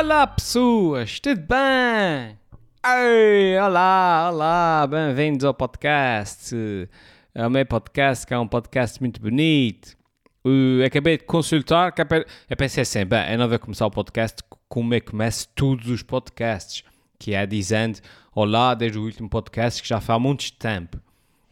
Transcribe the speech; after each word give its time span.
Olá 0.00 0.26
pessoas, 0.26 1.20
tudo 1.20 1.42
bem? 1.42 2.38
Ei, 2.86 3.58
olá, 3.58 4.30
olá, 4.32 4.86
bem-vindos 4.86 5.44
ao 5.44 5.52
podcast. 5.52 6.56
É 7.34 7.46
o 7.46 7.50
meu 7.50 7.66
podcast, 7.66 8.26
que 8.26 8.32
é 8.32 8.38
um 8.38 8.48
podcast 8.48 8.98
muito 8.98 9.20
bonito. 9.20 9.94
Acabei 10.86 11.18
de 11.18 11.24
consultar, 11.24 11.92
que 11.92 12.00
eu 12.00 12.56
pensei 12.56 12.80
assim, 12.80 13.04
bem, 13.04 13.30
eu 13.30 13.36
não 13.36 13.46
vou 13.46 13.58
começar 13.58 13.84
o 13.84 13.90
podcast 13.90 14.42
como 14.70 14.94
eu 14.94 15.02
começo 15.04 15.46
todos 15.54 15.86
os 15.88 16.02
podcasts, 16.02 16.82
que 17.18 17.34
é 17.34 17.44
dizendo 17.44 17.98
olá 18.34 18.72
desde 18.72 18.98
o 18.98 19.04
último 19.04 19.28
podcast 19.28 19.82
que 19.82 19.88
já 19.88 20.00
faz 20.00 20.18
muito 20.18 20.50
tempo. 20.54 20.98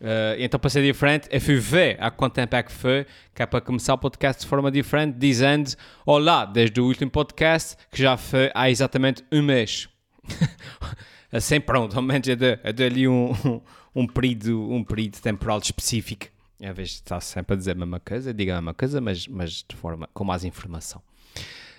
Uh, 0.01 0.39
então, 0.39 0.61
para 0.61 0.71
ser 0.71 0.83
diferente, 0.83 1.29
fui 1.41 1.57
ver 1.57 1.97
há 2.01 2.11
quanto 2.11 2.35
tempo 2.35 2.55
é 2.55 2.63
que 2.63 2.71
foi, 2.71 3.05
que 3.35 3.43
é 3.43 3.47
para 3.47 3.61
começar 3.61 3.95
o 3.95 3.99
podcast 3.99 4.43
de 4.43 4.49
forma 4.49 4.71
diferente, 4.71 5.17
dizendo 5.19 5.71
Olá, 6.07 6.45
desde 6.45 6.81
o 6.81 6.85
último 6.85 7.11
podcast, 7.11 7.77
que 7.91 8.01
já 8.01 8.17
foi 8.17 8.51
há 8.55 8.71
exatamente 8.71 9.25
um 9.33 9.43
mês. 9.43 9.89
assim, 11.33 11.61
pronto, 11.61 11.97
ao 11.97 12.03
menos 12.03 12.29
eu 12.29 12.37
dou, 12.37 12.87
ali 12.87 13.09
um, 13.09 13.33
um, 13.45 13.61
um, 13.95 14.07
período, 14.07 14.71
um 14.71 14.85
período 14.85 15.21
temporal 15.21 15.59
específico. 15.59 16.27
Em 16.61 16.73
vez 16.73 16.91
de 16.91 16.95
estar 16.97 17.21
sempre 17.21 17.55
a 17.55 17.57
dizer 17.57 17.73
a 17.73 17.75
mesma 17.75 18.01
coisa, 18.01 18.33
diga 18.33 18.55
a 18.55 18.57
mesma 18.57 18.75
coisa, 18.75 19.01
mas, 19.01 19.27
mas 19.27 19.65
de 19.69 19.77
forma 19.77 20.09
com 20.13 20.25
mais 20.25 20.45
informação. 20.45 21.03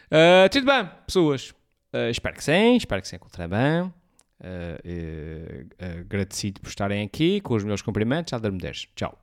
Uh, 0.07 0.49
tudo 0.51 0.65
bem, 0.65 0.90
pessoas? 1.05 1.51
Uh, 1.93 2.09
espero 2.09 2.35
que 2.35 2.43
sim, 2.43 2.76
espero 2.76 3.01
que 3.01 3.07
se 3.07 3.15
encontrem 3.15 3.48
bem. 3.48 3.93
Uh, 4.41 5.66
uh, 5.66 5.99
agradecido 5.99 6.61
por 6.61 6.70
estarem 6.70 7.03
aqui, 7.03 7.41
com 7.41 7.55
os 7.55 7.63
meus 7.66 7.81
cumprimentos, 7.81 8.31
já 8.31 8.39
me 8.49 8.57
10. 8.57 8.88
Tchau. 8.95 9.20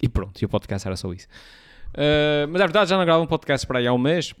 E 0.00 0.08
pronto, 0.08 0.40
e 0.40 0.44
o 0.44 0.48
podcast 0.48 0.86
era 0.86 0.96
só 0.96 1.12
isso. 1.12 1.26
Uh, 1.88 2.46
mas 2.48 2.60
é 2.60 2.64
verdade, 2.64 2.90
já 2.90 2.96
não 2.96 3.04
gravo 3.04 3.24
um 3.24 3.26
podcast 3.26 3.66
para 3.66 3.80
aí 3.80 3.88
há 3.88 3.92
um 3.92 3.98
mês. 3.98 4.32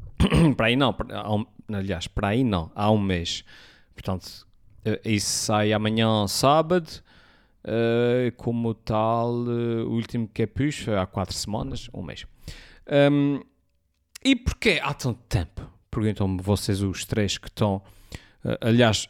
para 0.54 0.66
aí 0.66 0.76
não, 0.76 0.92
para, 0.92 1.32
um, 1.32 1.46
aliás, 1.72 2.06
para 2.06 2.28
aí 2.28 2.44
não, 2.44 2.70
há 2.74 2.90
um 2.90 2.98
mês. 2.98 3.42
Portanto, 3.94 4.46
isso 5.02 5.30
sai 5.30 5.72
amanhã, 5.72 6.26
sábado. 6.28 7.02
como 8.36 8.74
tal, 8.74 9.32
o 9.32 9.92
último 9.92 10.28
que 10.28 10.42
é 10.42 10.46
foi 10.46 10.98
há 10.98 11.06
quatro 11.06 11.34
semanas, 11.34 11.88
um 11.94 12.02
mês. 12.02 12.26
Um, 13.10 13.40
e 14.22 14.36
porquê 14.36 14.78
há 14.82 14.92
tanto 14.92 15.20
tempo? 15.22 15.62
Perguntam-me 15.90 16.40
vocês 16.42 16.82
os 16.82 17.04
três 17.04 17.38
que 17.38 17.48
estão. 17.48 17.82
aliás, 18.60 19.08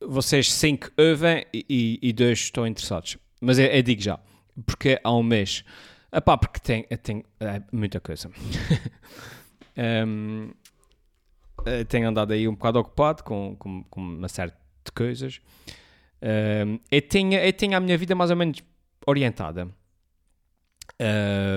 vocês 0.00 0.52
cinco 0.52 0.90
ouvem 0.96 1.44
e, 1.52 1.98
e, 2.02 2.12
dois 2.12 2.38
estão 2.38 2.66
interessados. 2.66 3.18
Mas 3.40 3.58
eu, 3.58 3.66
eu, 3.66 3.82
digo 3.82 4.00
já, 4.00 4.18
porque 4.64 5.00
há 5.02 5.12
um 5.12 5.22
mês. 5.22 5.64
Epá, 6.12 6.36
porque 6.36 6.60
tem, 6.60 6.84
tem 7.02 7.24
é, 7.40 7.62
muita 7.72 8.00
coisa. 8.00 8.30
um, 10.10 10.50
tenho 11.88 12.08
andado 12.08 12.32
aí 12.32 12.46
um 12.46 12.54
bocado 12.54 12.78
ocupado 12.78 13.24
com, 13.24 13.56
com, 13.56 13.84
com 13.84 14.00
uma 14.00 14.28
série 14.28 14.52
de 14.84 14.92
coisas. 14.92 15.40
Um, 16.22 16.78
eu, 16.90 17.02
tinha, 17.02 17.44
eu 17.44 17.52
tinha 17.52 17.76
a 17.76 17.80
minha 17.80 17.98
vida 17.98 18.14
mais 18.14 18.30
ou 18.30 18.36
menos 18.36 18.62
orientada. 19.06 19.68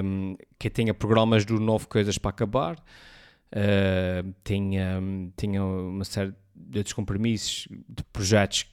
Um, 0.04 0.36
que 0.58 0.68
eu 0.68 0.72
tinha 0.72 0.94
programas 0.94 1.46
do 1.46 1.60
novo 1.60 1.88
Coisas 1.88 2.18
para 2.18 2.32
Acabar. 2.32 2.78
Uh, 3.52 4.34
tinha 4.44 5.64
uma 5.64 6.04
série 6.04 6.34
de 6.60 6.84
descompromissos 6.84 7.68
de 7.88 8.04
projetos, 8.12 8.66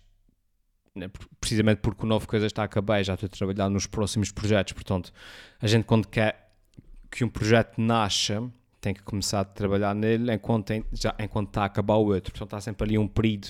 né, 0.94 1.10
precisamente 1.40 1.78
porque 1.78 2.04
o 2.04 2.06
Novo 2.06 2.26
Coisa 2.26 2.46
está 2.46 2.62
a 2.62 2.64
acabar 2.64 3.02
já 3.02 3.14
estou 3.14 3.26
a 3.26 3.30
trabalhar 3.30 3.68
nos 3.70 3.86
próximos 3.86 4.32
projetos. 4.32 4.72
Portanto, 4.72 5.12
a 5.60 5.66
gente, 5.66 5.84
quando 5.84 6.08
quer 6.08 6.52
que 7.10 7.24
um 7.24 7.28
projeto 7.28 7.80
nasça, 7.80 8.50
tem 8.80 8.94
que 8.94 9.02
começar 9.02 9.40
a 9.40 9.44
trabalhar 9.44 9.94
nele 9.94 10.32
enquanto, 10.32 10.66
tem, 10.66 10.84
já, 10.92 11.14
enquanto 11.18 11.48
está 11.48 11.62
a 11.62 11.64
acabar 11.66 11.94
o 11.94 12.06
outro. 12.06 12.32
Portanto, 12.32 12.48
está 12.48 12.60
sempre 12.60 12.86
ali 12.86 12.98
um 12.98 13.08
período 13.08 13.48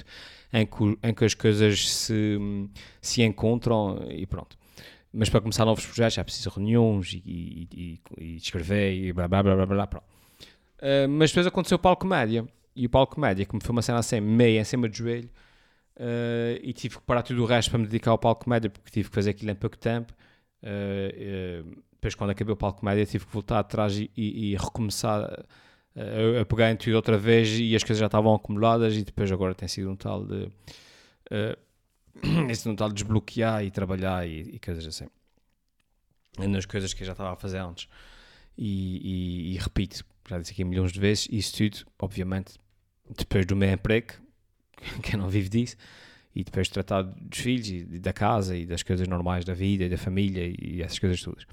em 0.52 0.64
que, 0.64 0.98
em 1.02 1.14
que 1.14 1.24
as 1.24 1.34
coisas 1.34 1.88
se, 1.88 2.38
se 3.00 3.22
encontram 3.22 4.06
e 4.10 4.26
pronto. 4.26 4.56
Mas 5.12 5.28
para 5.28 5.40
começar 5.40 5.64
novos 5.64 5.84
projetos 5.84 6.18
é 6.18 6.24
preciso 6.24 6.50
reuniões 6.50 7.12
e, 7.12 7.22
e, 7.26 7.68
e, 7.72 8.00
e 8.18 8.36
escrever 8.36 8.94
e 8.94 9.12
blá 9.12 9.28
blá 9.28 9.42
blá 9.42 9.56
blá 9.56 9.66
blá. 9.66 9.86
blá. 9.86 10.02
Uh, 10.78 11.08
mas 11.08 11.30
depois 11.30 11.46
aconteceu 11.46 11.76
o 11.76 11.78
palco 11.78 12.06
média 12.06 12.46
e 12.76 12.86
o 12.86 12.90
palco 12.90 13.18
média, 13.20 13.44
que 13.44 13.54
me 13.54 13.60
foi 13.60 13.72
uma 13.72 13.82
cena 13.82 13.98
assim, 13.98 14.20
meia 14.20 14.60
em 14.60 14.64
cima 14.64 14.88
do 14.88 14.94
joelho, 14.94 15.30
uh, 15.96 16.60
e 16.62 16.72
tive 16.72 16.96
que 16.96 17.02
parar 17.02 17.22
tudo 17.22 17.42
o 17.42 17.46
resto 17.46 17.70
para 17.70 17.78
me 17.78 17.86
dedicar 17.86 18.10
ao 18.10 18.18
palco 18.18 18.48
média, 18.48 18.70
porque 18.70 18.90
tive 18.90 19.08
que 19.08 19.14
fazer 19.14 19.30
aquilo 19.30 19.50
em 19.50 19.54
pouco 19.54 19.76
tempo. 19.76 20.12
Uh, 20.62 21.82
depois, 21.92 22.14
quando 22.14 22.30
acabei 22.30 22.52
o 22.52 22.56
palco 22.56 22.84
média, 22.84 23.04
tive 23.06 23.26
que 23.26 23.32
voltar 23.32 23.58
atrás 23.58 23.96
e, 23.96 24.10
e, 24.16 24.52
e 24.52 24.56
recomeçar 24.56 25.22
a, 25.22 26.40
a, 26.42 26.44
pegar 26.44 26.70
em 26.70 26.76
tudo 26.76 26.94
outra 26.94 27.16
vez, 27.16 27.58
e 27.58 27.74
as 27.74 27.82
coisas 27.82 27.98
já 27.98 28.06
estavam 28.06 28.34
acumuladas, 28.34 28.94
e 28.94 29.04
depois 29.04 29.32
agora 29.32 29.54
tem 29.54 29.68
sido 29.68 29.90
um 29.90 29.96
tal 29.96 30.24
de. 30.24 30.48
esse 32.50 32.68
um 32.68 32.76
tal 32.76 32.88
de 32.88 32.94
desbloquear 32.94 33.64
e 33.64 33.70
trabalhar 33.70 34.26
e, 34.26 34.40
e 34.54 34.58
coisas 34.58 34.86
assim. 34.86 35.08
Nas 36.38 36.66
coisas 36.66 36.92
que 36.92 37.02
eu 37.02 37.06
já 37.06 37.12
estava 37.12 37.32
a 37.32 37.36
fazer 37.36 37.58
antes. 37.58 37.88
E, 38.58 39.54
e, 39.54 39.58
repito, 39.58 40.04
já 40.28 40.38
disse 40.38 40.52
aqui 40.52 40.64
milhões 40.64 40.92
de 40.92 41.00
vezes, 41.00 41.28
isso 41.30 41.56
tudo, 41.56 41.86
obviamente, 41.98 42.54
depois 43.16 43.46
do 43.46 43.54
meu 43.54 43.70
emprego, 43.70 44.14
que 45.02 45.14
eu 45.14 45.18
não 45.18 45.28
vivo 45.28 45.48
disso, 45.48 45.76
e 46.34 46.44
depois 46.44 46.66
de 46.66 46.74
tratar 46.74 47.02
dos 47.02 47.38
filhos 47.38 47.68
e 47.68 47.98
da 47.98 48.12
casa 48.12 48.56
e 48.56 48.66
das 48.66 48.82
coisas 48.82 49.08
normais 49.08 49.44
da 49.44 49.54
vida 49.54 49.84
e 49.84 49.88
da 49.88 49.96
família 49.96 50.46
e 50.46 50.82
essas 50.82 50.98
coisas 50.98 51.22
todas. 51.22 51.46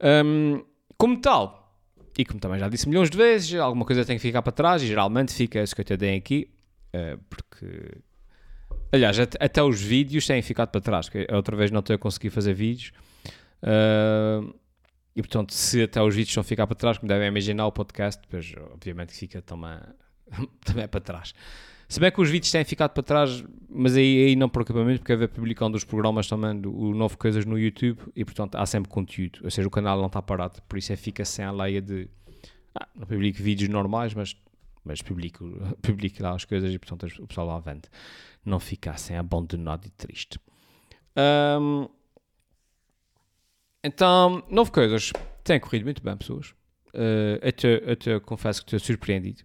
Um, 0.00 0.62
como 0.96 1.20
tal, 1.20 1.80
e 2.16 2.24
como 2.24 2.38
também 2.38 2.60
já 2.60 2.68
disse 2.68 2.88
milhões 2.88 3.10
de 3.10 3.16
vezes, 3.16 3.58
alguma 3.58 3.84
coisa 3.84 4.04
tem 4.04 4.16
que 4.16 4.22
ficar 4.22 4.42
para 4.42 4.52
trás 4.52 4.82
e 4.82 4.86
geralmente 4.86 5.32
fica 5.32 5.60
isso 5.60 5.74
que 5.74 5.80
eu 5.80 5.84
te 5.84 5.96
dei 5.96 6.16
aqui, 6.16 6.48
uh, 6.94 7.18
porque. 7.28 7.98
Aliás, 8.92 9.18
até, 9.18 9.44
até, 9.44 9.62
os 9.62 9.82
vídeos 9.82 10.24
têm 10.24 10.40
ficado 10.40 10.70
para 10.70 10.80
trás, 10.80 11.08
que 11.08 11.26
outra 11.32 11.56
vez 11.56 11.72
não 11.72 11.80
estou 11.80 11.96
a 11.96 11.98
conseguir 11.98 12.30
fazer 12.30 12.54
vídeos. 12.54 12.92
Uh, 13.60 14.54
e 15.16 15.22
portanto, 15.22 15.52
se 15.52 15.82
até 15.82 16.00
os 16.00 16.14
vídeos 16.14 16.34
vão 16.34 16.44
ficar 16.44 16.68
para 16.68 16.76
trás, 16.76 16.98
como 16.98 17.08
devem 17.08 17.26
imaginar, 17.26 17.66
o 17.66 17.72
podcast, 17.72 18.22
depois 18.22 18.52
obviamente 18.72 19.12
fica 19.12 19.42
também 19.42 19.76
também 20.64 20.84
é 20.84 20.86
para 20.86 21.00
trás. 21.00 21.34
Se 21.88 22.00
bem 22.00 22.10
que 22.10 22.20
os 22.20 22.30
vídeos 22.30 22.50
têm 22.50 22.64
ficado 22.64 22.92
para 22.92 23.02
trás, 23.02 23.44
mas 23.68 23.96
aí, 23.96 24.26
aí 24.26 24.36
não 24.36 24.48
por 24.48 24.62
acabamento, 24.62 25.00
porque 25.00 25.12
haver 25.12 25.28
publicando 25.28 25.76
os 25.76 25.84
programas 25.84 26.26
também, 26.26 26.58
do, 26.58 26.74
o 26.74 26.94
novo 26.94 27.16
Coisas 27.16 27.44
no 27.44 27.58
YouTube, 27.58 28.00
e 28.16 28.24
portanto 28.24 28.56
há 28.56 28.66
sempre 28.66 28.90
conteúdo, 28.90 29.40
ou 29.44 29.50
seja, 29.50 29.68
o 29.68 29.70
canal 29.70 29.98
não 29.98 30.06
está 30.06 30.22
parado, 30.22 30.60
por 30.62 30.78
isso 30.78 30.92
é 30.92 30.96
fica 30.96 31.24
sem 31.24 31.44
a 31.44 31.52
leia 31.52 31.80
de. 31.80 32.08
Ah, 32.74 32.88
não 32.94 33.06
publico 33.06 33.40
vídeos 33.42 33.68
normais, 33.68 34.14
mas, 34.14 34.34
mas 34.84 35.02
publico, 35.02 35.44
publico 35.82 36.22
lá 36.22 36.34
as 36.34 36.44
coisas 36.44 36.72
e 36.72 36.78
portanto 36.78 37.06
o 37.22 37.26
pessoal 37.26 37.46
lá 37.46 37.58
vende. 37.60 37.88
Não 38.44 38.58
fica 38.58 38.96
sem 38.96 39.16
abandonado 39.16 39.86
e 39.86 39.90
triste. 39.90 40.38
Um, 41.16 41.88
então, 43.82 44.42
novo 44.48 44.72
Coisas 44.72 45.12
tem 45.44 45.60
corrido 45.60 45.84
muito 45.84 46.02
bem, 46.02 46.16
pessoas. 46.16 46.54
Uh, 46.94 47.38
eu 47.86 47.96
te 47.96 48.20
confesso 48.20 48.64
que 48.64 48.74
estou 48.74 48.80
surpreendido. 48.80 49.42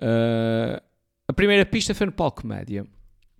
Uh, 0.00 0.80
a 1.28 1.32
primeira 1.32 1.64
pista 1.64 1.94
foi 1.94 2.06
no 2.06 2.12
palco 2.12 2.46
média. 2.46 2.86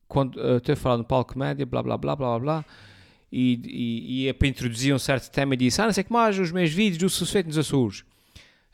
Quando 0.08 0.36
uh, 0.36 0.58
estou 0.58 0.72
a 0.72 0.76
falar 0.76 0.98
no 0.98 1.04
palco 1.04 1.38
média, 1.38 1.66
blá 1.66 1.82
blá 1.82 1.96
blá 1.96 2.16
blá 2.16 2.38
blá, 2.38 2.64
e, 3.30 3.60
e, 3.64 4.22
e 4.22 4.28
é 4.28 4.32
para 4.32 4.48
introduzir 4.48 4.94
um 4.94 4.98
certo 4.98 5.30
tema 5.30 5.54
e 5.54 5.56
disse: 5.56 5.80
Ah, 5.80 5.86
não 5.86 5.92
sei 5.92 6.04
que 6.04 6.12
mais, 6.12 6.38
os 6.38 6.52
meus 6.52 6.70
vídeos 6.70 6.98
do 6.98 7.08
Susfeito 7.08 7.48
nos 7.48 7.58
Açores. 7.58 8.00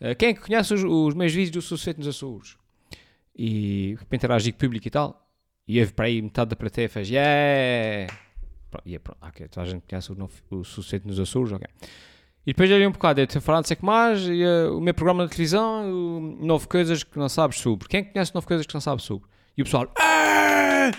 Uh, 0.01 0.15
quem 0.19 0.31
é 0.31 0.35
que 0.35 0.41
conhece 0.41 0.75
os, 0.75 0.83
os 0.83 1.15
meus 1.15 1.33
vídeos 1.33 1.51
do 1.51 1.63
Susfeito 1.63 2.01
nos 2.01 2.09
Açores? 2.09 2.57
E 3.37 3.97
para 4.09 4.17
interagir 4.17 4.53
com 4.53 4.57
o 4.57 4.61
público 4.61 4.87
e 4.87 4.91
tal. 4.91 5.19
E 5.67 5.81
houve 5.81 5.93
para 5.93 6.07
aí 6.07 6.21
metade 6.21 6.51
da 6.51 6.57
plateia 6.57 6.89
fez: 6.89 7.09
Yeah! 7.09 8.13
E 8.85 8.95
é 8.95 8.99
pronto, 8.99 9.19
ok, 9.21 9.49
toda 9.49 9.67
a 9.67 9.71
gente 9.71 9.85
conhece 9.89 10.11
o, 10.13 10.15
o 10.15 10.63
nos 11.05 11.21
Açores, 11.21 11.53
ok. 11.53 11.67
E 12.45 12.53
depois 12.53 12.71
ali 12.73 12.87
um 12.87 12.91
bocado, 12.91 13.21
eu 13.21 13.27
tenho 13.27 13.41
falado 13.41 13.67
sei 13.67 13.77
que 13.77 13.85
mais, 13.85 14.21
e, 14.23 14.45
uh, 14.45 14.77
o 14.77 14.81
meu 14.81 14.93
programa 14.93 15.25
de 15.25 15.31
televisão, 15.31 15.91
o 15.93 16.21
Novo 16.45 16.69
Coisas 16.69 17.05
que 17.05 17.17
não 17.17 17.29
sabes 17.29 17.59
sobre. 17.59 17.89
Quem 17.89 18.05
conhece 18.05 18.35
Novo 18.35 18.47
Coisas 18.47 18.67
que 18.67 18.75
não 18.75 18.81
sabes 18.81 19.05
sobre? 19.05 19.29
E 19.57 19.63
o 19.63 19.65
pessoal, 19.65 19.93
Aaah! 19.97 20.91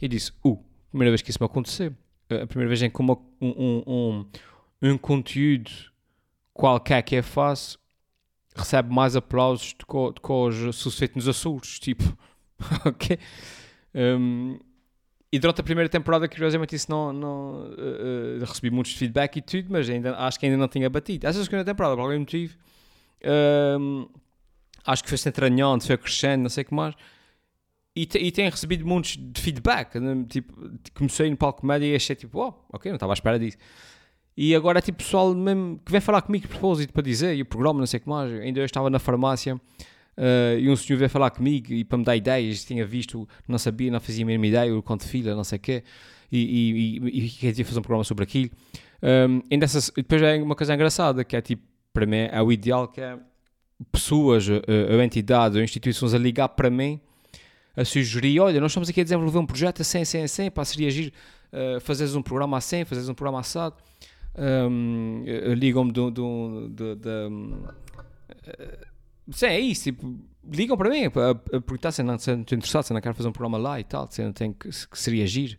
e 0.00 0.06
disse, 0.08 0.32
uh, 0.44 0.58
primeira 0.90 1.10
vez 1.10 1.22
que 1.22 1.30
isso 1.30 1.38
me 1.40 1.46
aconteceu. 1.46 1.90
Uh, 2.30 2.42
a 2.42 2.46
primeira 2.46 2.68
vez 2.68 2.82
em 2.82 2.90
que 2.90 3.00
uma, 3.00 3.18
um, 3.40 3.48
um, 3.48 3.82
um, 3.86 4.26
um, 4.90 4.98
conteúdo 4.98 5.70
qualquer 6.54 7.02
que 7.02 7.16
eu 7.16 7.22
faço 7.22 7.78
recebe 8.54 8.92
mais 8.94 9.16
aplausos 9.16 9.74
do 9.74 9.86
que, 9.86 10.20
que 10.20 10.32
os 10.32 10.76
suceitos 10.76 11.16
nos 11.16 11.28
Açores, 11.28 11.78
tipo, 11.80 12.04
ok? 12.86 13.18
Um, 13.94 14.58
e 15.36 15.38
durante 15.38 15.60
a 15.60 15.64
primeira 15.64 15.86
temporada, 15.86 16.26
curiosamente, 16.26 16.74
isso 16.74 16.90
não, 16.90 17.12
não 17.12 17.66
uh, 17.66 18.40
recebi 18.40 18.70
muitos 18.70 18.94
feedback 18.94 19.36
e 19.36 19.42
tudo, 19.42 19.66
mas 19.68 19.86
ainda, 19.86 20.16
acho 20.16 20.40
que 20.40 20.46
ainda 20.46 20.56
não 20.56 20.66
tinha 20.66 20.88
batido. 20.88 21.26
Essa 21.26 21.44
segunda 21.44 21.62
temporada, 21.62 21.94
por 21.94 22.00
algum 22.00 22.18
motivo, 22.18 22.56
uh, 23.22 24.10
acho 24.86 25.02
que 25.02 25.10
foi 25.10 25.18
se 25.18 25.28
entranhando, 25.28 25.84
foi 25.84 25.98
crescendo, 25.98 26.44
não 26.44 26.48
sei 26.48 26.62
o 26.62 26.64
que 26.64 26.72
mais. 26.72 26.94
E, 27.94 28.06
te, 28.06 28.16
e 28.16 28.32
tenho 28.32 28.50
recebido 28.50 28.86
muitos 28.86 29.18
de 29.18 29.38
feedback. 29.38 30.00
Né? 30.00 30.24
Tipo, 30.26 30.54
comecei 30.94 31.28
no 31.28 31.36
palco 31.36 31.66
média 31.66 31.84
e 31.84 31.94
achei 31.94 32.16
tipo, 32.16 32.40
oh, 32.40 32.54
ok, 32.72 32.90
não 32.90 32.96
estava 32.96 33.12
à 33.12 33.14
espera 33.14 33.38
disso. 33.38 33.58
E 34.34 34.54
agora 34.54 34.78
é 34.78 34.82
tipo 34.82 34.96
pessoal 34.96 35.34
mesmo 35.34 35.78
que 35.84 35.92
vem 35.92 36.00
falar 36.00 36.22
comigo 36.22 36.46
de 36.46 36.48
propósito 36.48 36.94
para 36.94 37.02
dizer, 37.02 37.36
e 37.36 37.42
o 37.42 37.44
programa, 37.44 37.78
não 37.78 37.86
sei 37.86 37.98
o 37.98 38.00
que 38.00 38.08
mais. 38.08 38.32
Ainda 38.40 38.60
eu 38.60 38.64
estava 38.64 38.88
na 38.88 38.98
farmácia 38.98 39.60
Uh, 40.16 40.58
e 40.58 40.70
um 40.70 40.76
senhor 40.76 40.98
veio 40.98 41.10
falar 41.10 41.30
comigo 41.30 41.72
e 41.72 41.84
para 41.84 41.98
me 41.98 42.04
dar 42.04 42.16
ideias, 42.16 42.64
tinha 42.64 42.86
visto, 42.86 43.28
não 43.46 43.58
sabia, 43.58 43.90
não 43.90 44.00
fazia 44.00 44.24
a 44.24 44.26
mesma 44.26 44.46
ideia, 44.46 44.74
o 44.74 44.82
conto 44.82 45.04
de 45.04 45.10
fila, 45.10 45.34
não 45.34 45.44
sei 45.44 45.58
o 45.58 45.60
quê, 45.60 45.84
e, 46.32 46.38
e, 46.38 46.98
e, 46.98 47.26
e 47.26 47.28
queria 47.28 47.64
fazer 47.64 47.78
um 47.78 47.82
programa 47.82 48.04
sobre 48.04 48.24
aquilo. 48.24 48.50
Um, 49.02 49.42
e 49.50 49.58
dessas, 49.58 49.92
depois 49.94 50.22
é 50.22 50.42
uma 50.42 50.56
coisa 50.56 50.74
engraçada, 50.74 51.22
que 51.22 51.36
é 51.36 51.42
tipo, 51.42 51.62
para 51.92 52.06
mim, 52.06 52.28
é 52.30 52.42
o 52.42 52.50
ideal 52.50 52.88
que 52.88 53.00
é 53.00 53.18
pessoas, 53.92 54.48
ou 54.48 55.02
entidades, 55.02 55.56
ou 55.56 55.62
instituições 55.62 56.14
a 56.14 56.18
ligar 56.18 56.48
para 56.48 56.70
mim, 56.70 56.98
a 57.76 57.84
sugerir, 57.84 58.40
olha, 58.40 58.58
nós 58.58 58.70
estamos 58.70 58.88
aqui 58.88 59.02
a 59.02 59.04
desenvolver 59.04 59.38
um 59.38 59.46
projeto 59.46 59.82
assim, 59.82 60.00
assim, 60.00 60.22
assim, 60.22 60.50
para 60.50 60.64
seria 60.64 60.88
agir, 60.88 61.12
uh, 61.52 61.78
fazeres 61.80 62.14
um 62.14 62.22
programa 62.22 62.56
assim, 62.56 62.84
fazeres 62.86 63.08
um 63.08 63.14
programa 63.14 63.40
assado. 63.40 63.76
Um, 64.38 65.24
ligam-me 65.54 65.92
do, 65.92 66.10
do, 66.10 66.68
do, 66.68 66.96
do, 66.96 67.74
Sim, 69.30 69.46
é 69.46 69.60
isso. 69.60 69.84
Tipo, 69.84 70.18
ligam 70.50 70.76
para 70.76 70.90
mim 70.90 71.04
a, 71.04 71.06
a, 71.06 71.30
a 71.30 71.60
perguntar 71.60 71.92
se 71.92 72.02
não 72.02 72.16
estou 72.16 72.34
interessado, 72.34 72.84
se 72.84 72.92
não 72.92 73.00
quero 73.00 73.14
fazer 73.14 73.28
um 73.28 73.32
programa 73.32 73.58
lá 73.58 73.80
e 73.80 73.84
tal, 73.84 74.10
se 74.10 74.22
não 74.22 74.32
tem 74.32 74.52
que, 74.52 74.68
que 74.68 74.98
seria 74.98 75.24
agir. 75.24 75.58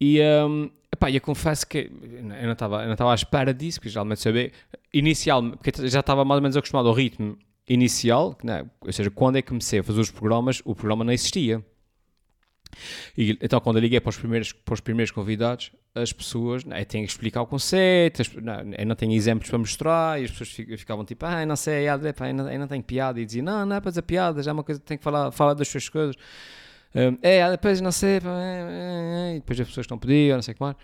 E, 0.00 0.20
um, 0.20 0.70
epá, 0.92 1.10
eu 1.10 1.20
confesso 1.20 1.66
que 1.66 1.90
eu 2.12 2.22
não 2.22 2.52
estava 2.52 3.12
à 3.12 3.14
espera 3.14 3.54
disso, 3.54 3.78
porque 3.78 3.88
geralmente 3.88 4.20
saber 4.20 4.52
inicial, 4.92 5.42
porque 5.52 5.88
já 5.88 6.00
estava 6.00 6.24
mais 6.24 6.38
ou 6.38 6.42
menos 6.42 6.56
acostumado 6.56 6.88
ao 6.88 6.94
ritmo 6.94 7.38
inicial, 7.68 8.36
né? 8.42 8.64
ou 8.80 8.92
seja, 8.92 9.10
quando 9.10 9.36
é 9.36 9.42
que 9.42 9.48
comecei 9.48 9.80
a 9.80 9.82
fazer 9.82 10.00
os 10.00 10.10
programas, 10.10 10.62
o 10.64 10.74
programa 10.74 11.04
não 11.04 11.12
existia. 11.12 11.64
E, 13.16 13.38
então, 13.40 13.60
quando 13.60 13.76
eu 13.76 13.82
liguei 13.82 14.00
para 14.00 14.10
os 14.10 14.16
primeiros, 14.16 14.52
para 14.52 14.74
os 14.74 14.80
primeiros 14.80 15.10
convidados, 15.10 15.72
as 15.94 16.12
pessoas 16.12 16.64
né, 16.64 16.84
têm 16.84 17.04
que 17.04 17.10
explicar 17.10 17.42
o 17.42 17.46
conceito, 17.46 18.20
as, 18.22 18.32
não, 18.34 18.72
eu 18.76 18.86
não 18.86 18.94
tenho 18.94 19.12
exemplos 19.12 19.48
para 19.48 19.58
mostrar, 19.58 20.20
e 20.20 20.24
as 20.24 20.30
pessoas 20.30 20.50
ficavam 20.78 21.04
tipo, 21.04 21.24
ah, 21.24 21.44
não 21.46 21.56
sei, 21.56 21.88
ah, 21.88 21.98
eu 21.98 22.34
não, 22.34 22.50
eu 22.50 22.58
não 22.58 22.68
tenho 22.68 22.82
piada, 22.82 23.20
e 23.20 23.24
diziam, 23.24 23.44
não, 23.44 23.64
não 23.64 23.76
é 23.76 23.80
para 23.80 23.90
dizer 23.90 24.02
piada, 24.02 24.42
já 24.42 24.50
é 24.50 24.54
uma 24.54 24.62
coisa 24.64 24.80
tem 24.80 24.98
que 24.98 25.04
falar, 25.04 25.30
falar 25.30 25.54
das 25.54 25.68
suas 25.68 25.88
coisas. 25.88 26.14
Um, 26.94 27.18
é, 27.22 27.50
depois 27.50 27.80
não 27.80 27.92
sei, 27.92 28.16
é, 28.16 28.20
é, 28.20 29.32
é, 29.32 29.34
depois 29.34 29.60
as 29.60 29.68
pessoas 29.68 29.84
estão 29.84 29.98
pedindo, 29.98 30.34
não 30.34 30.42
sei 30.42 30.52
o 30.52 30.54
que 30.54 30.62
mais. 30.62 30.76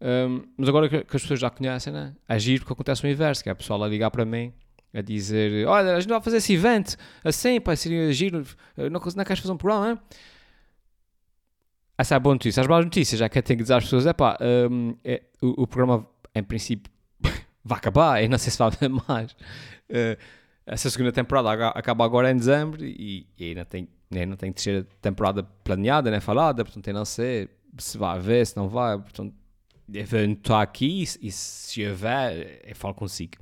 Um, 0.00 0.42
mas 0.56 0.68
agora 0.68 0.88
que, 0.88 1.04
que, 1.04 1.16
as 1.16 1.22
pessoas 1.22 1.40
já 1.40 1.50
conhecem, 1.50 1.92
né, 1.92 2.14
agir 2.28 2.60
porque 2.60 2.72
acontece 2.72 3.04
o 3.04 3.08
inverso, 3.08 3.42
que 3.42 3.48
é 3.48 3.52
a 3.52 3.54
pessoa 3.54 3.84
a 3.84 3.88
ligar 3.88 4.10
para 4.10 4.24
mim 4.24 4.52
a 4.92 5.00
dizer, 5.00 5.66
olha, 5.66 5.96
a 5.96 6.00
gente 6.00 6.08
vai 6.08 6.20
fazer 6.20 6.36
esse 6.36 6.52
evento 6.54 6.96
assim, 7.24 7.60
pá, 7.60 7.74
seria 7.74 8.12
giro, 8.12 8.46
não, 8.76 9.00
não 9.00 9.24
queres 9.24 9.40
fazer 9.40 9.52
um 9.52 9.56
programa, 9.56 9.90
hein? 9.90 9.98
Essa 11.96 12.14
é 12.14 12.16
a 12.16 12.20
boa 12.20 12.34
notícia. 12.34 12.60
As 12.60 12.66
más 12.66 12.84
notícias, 12.84 13.18
já 13.18 13.28
que 13.28 13.38
eu 13.38 13.42
tenho 13.42 13.58
que 13.58 13.64
dizer 13.64 13.74
às 13.74 13.84
pessoas, 13.84 14.06
epá, 14.06 14.36
um, 14.70 14.96
é, 15.04 15.22
o, 15.40 15.62
o, 15.62 15.66
programa, 15.66 16.06
em 16.34 16.42
princípio, 16.42 16.92
vai 17.64 17.78
acabar, 17.78 18.22
eu 18.22 18.28
não 18.28 18.38
sei 18.38 18.50
se 18.50 18.58
vai 18.58 18.68
haver 18.68 18.88
mais. 18.88 19.32
Uh, 19.32 20.18
essa 20.66 20.90
segunda 20.90 21.12
temporada 21.12 21.68
acaba 21.68 22.04
agora 22.04 22.30
em 22.30 22.36
dezembro 22.36 22.84
e, 22.84 23.26
e 23.38 23.44
ainda 23.44 23.64
tem, 23.64 23.88
ainda 24.10 24.36
tem 24.36 24.50
terceira 24.50 24.86
temporada 25.00 25.42
planeada, 25.62 26.10
né, 26.10 26.20
falada, 26.20 26.64
portanto 26.64 26.88
eu 26.88 26.94
não 26.94 27.04
sei 27.04 27.48
se 27.78 27.98
vai 27.98 28.16
haver, 28.16 28.46
se 28.46 28.56
não 28.56 28.68
vai, 28.68 28.98
portanto 28.98 29.34
eu 29.92 30.56
aqui 30.56 31.04
e, 31.20 31.30
se 31.30 31.86
houver, 31.86 32.62
eu 32.66 32.74
falo 32.74 32.94
consigo. 32.94 33.34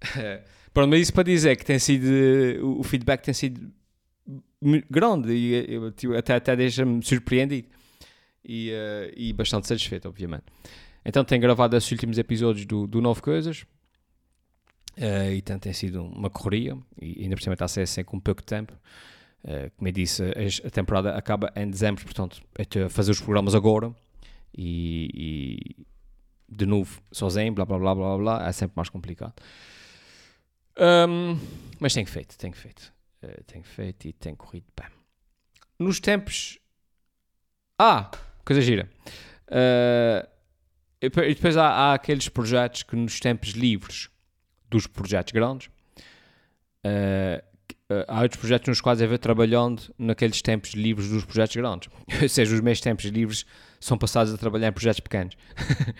Pronto, 0.74 0.90
mas 0.90 1.00
isso 1.00 1.14
para 1.14 1.22
dizer 1.22 1.56
que 1.56 1.64
tem 1.64 1.78
sido, 1.78 2.06
o 2.78 2.82
feedback 2.82 3.22
tem 3.22 3.32
sido 3.32 3.72
grande 4.90 5.32
e 5.32 5.74
eu, 5.74 5.92
tipo, 5.92 6.14
até, 6.14 6.34
até 6.34 6.56
deixa-me 6.56 7.02
surpreendido 7.04 7.68
e, 8.44 8.70
uh, 8.70 9.12
e 9.16 9.32
bastante 9.32 9.66
satisfeito, 9.66 10.08
obviamente. 10.08 10.44
Então 11.04 11.24
tenho 11.24 11.40
gravado 11.40 11.76
esses 11.76 11.90
últimos 11.90 12.18
episódios 12.18 12.66
do, 12.66 12.86
do 12.86 13.00
Novo 13.00 13.22
Coisas 13.22 13.62
uh, 14.98 15.32
e 15.32 15.40
tanto 15.42 15.62
tem 15.62 15.72
sido 15.72 16.02
uma 16.02 16.30
correria 16.30 16.76
e 17.00 17.22
ainda 17.22 17.36
por 17.36 17.42
cima 17.42 17.54
está 17.54 17.64
a 17.64 17.68
ser 17.68 17.82
assim 17.82 18.02
com 18.04 18.18
pouco 18.18 18.42
tempo. 18.42 18.72
Uh, 19.44 19.70
como 19.76 19.88
eu 19.88 19.92
disse, 19.92 20.22
a, 20.64 20.70
temporada 20.70 21.14
acaba 21.14 21.52
em 21.54 21.68
dezembro, 21.70 22.04
portanto, 22.04 22.42
a 22.84 22.88
fazer 22.88 23.12
os 23.12 23.20
programas 23.20 23.54
agora 23.54 23.94
e, 24.56 25.10
e 25.14 25.86
de 26.48 26.66
novo 26.66 27.00
sozinho, 27.12 27.52
blá 27.52 27.64
blá 27.64 27.78
blá 27.78 27.94
blá 27.94 28.16
blá, 28.18 28.48
é 28.48 28.52
sempre 28.52 28.74
mais 28.76 28.88
complicado. 28.88 29.34
Um, 30.78 31.38
mas 31.80 31.94
tenho 31.94 32.06
feito, 32.06 32.36
tenho 32.36 32.54
feito. 32.54 32.95
Uh, 33.26 33.42
tenho 33.44 33.64
feito 33.64 34.06
e 34.06 34.12
tem 34.12 34.34
corrido 34.34 34.66
bem. 34.78 34.88
Nos 35.78 35.98
tempos. 35.98 36.58
Ah! 37.78 38.10
Coisa 38.44 38.62
gira. 38.62 38.88
Uh, 39.48 40.26
e 41.00 41.10
depois 41.10 41.56
há, 41.56 41.68
há, 41.68 41.94
aqueles 41.94 42.28
projetos 42.28 42.82
que 42.82 42.94
nos 42.94 43.18
tempos 43.18 43.50
livres 43.50 44.08
dos 44.70 44.86
projetos 44.86 45.32
grandes. 45.32 45.68
Uh, 46.84 47.42
há 48.08 48.22
outros 48.22 48.40
projetos 48.40 48.68
nos 48.68 48.80
quais 48.80 49.00
eu 49.00 49.08
vou 49.08 49.18
trabalhando 49.18 49.82
naqueles 49.98 50.40
tempos 50.42 50.72
livres 50.72 51.08
dos 51.08 51.24
projetos 51.24 51.56
grandes. 51.56 51.90
Ou 52.22 52.28
seja, 52.28 52.54
os 52.54 52.60
meus 52.60 52.80
tempos 52.80 53.04
livres 53.06 53.44
são 53.80 53.98
passados 53.98 54.32
a 54.32 54.38
trabalhar 54.38 54.68
em 54.68 54.72
projetos 54.72 55.00
pequenos. 55.00 55.36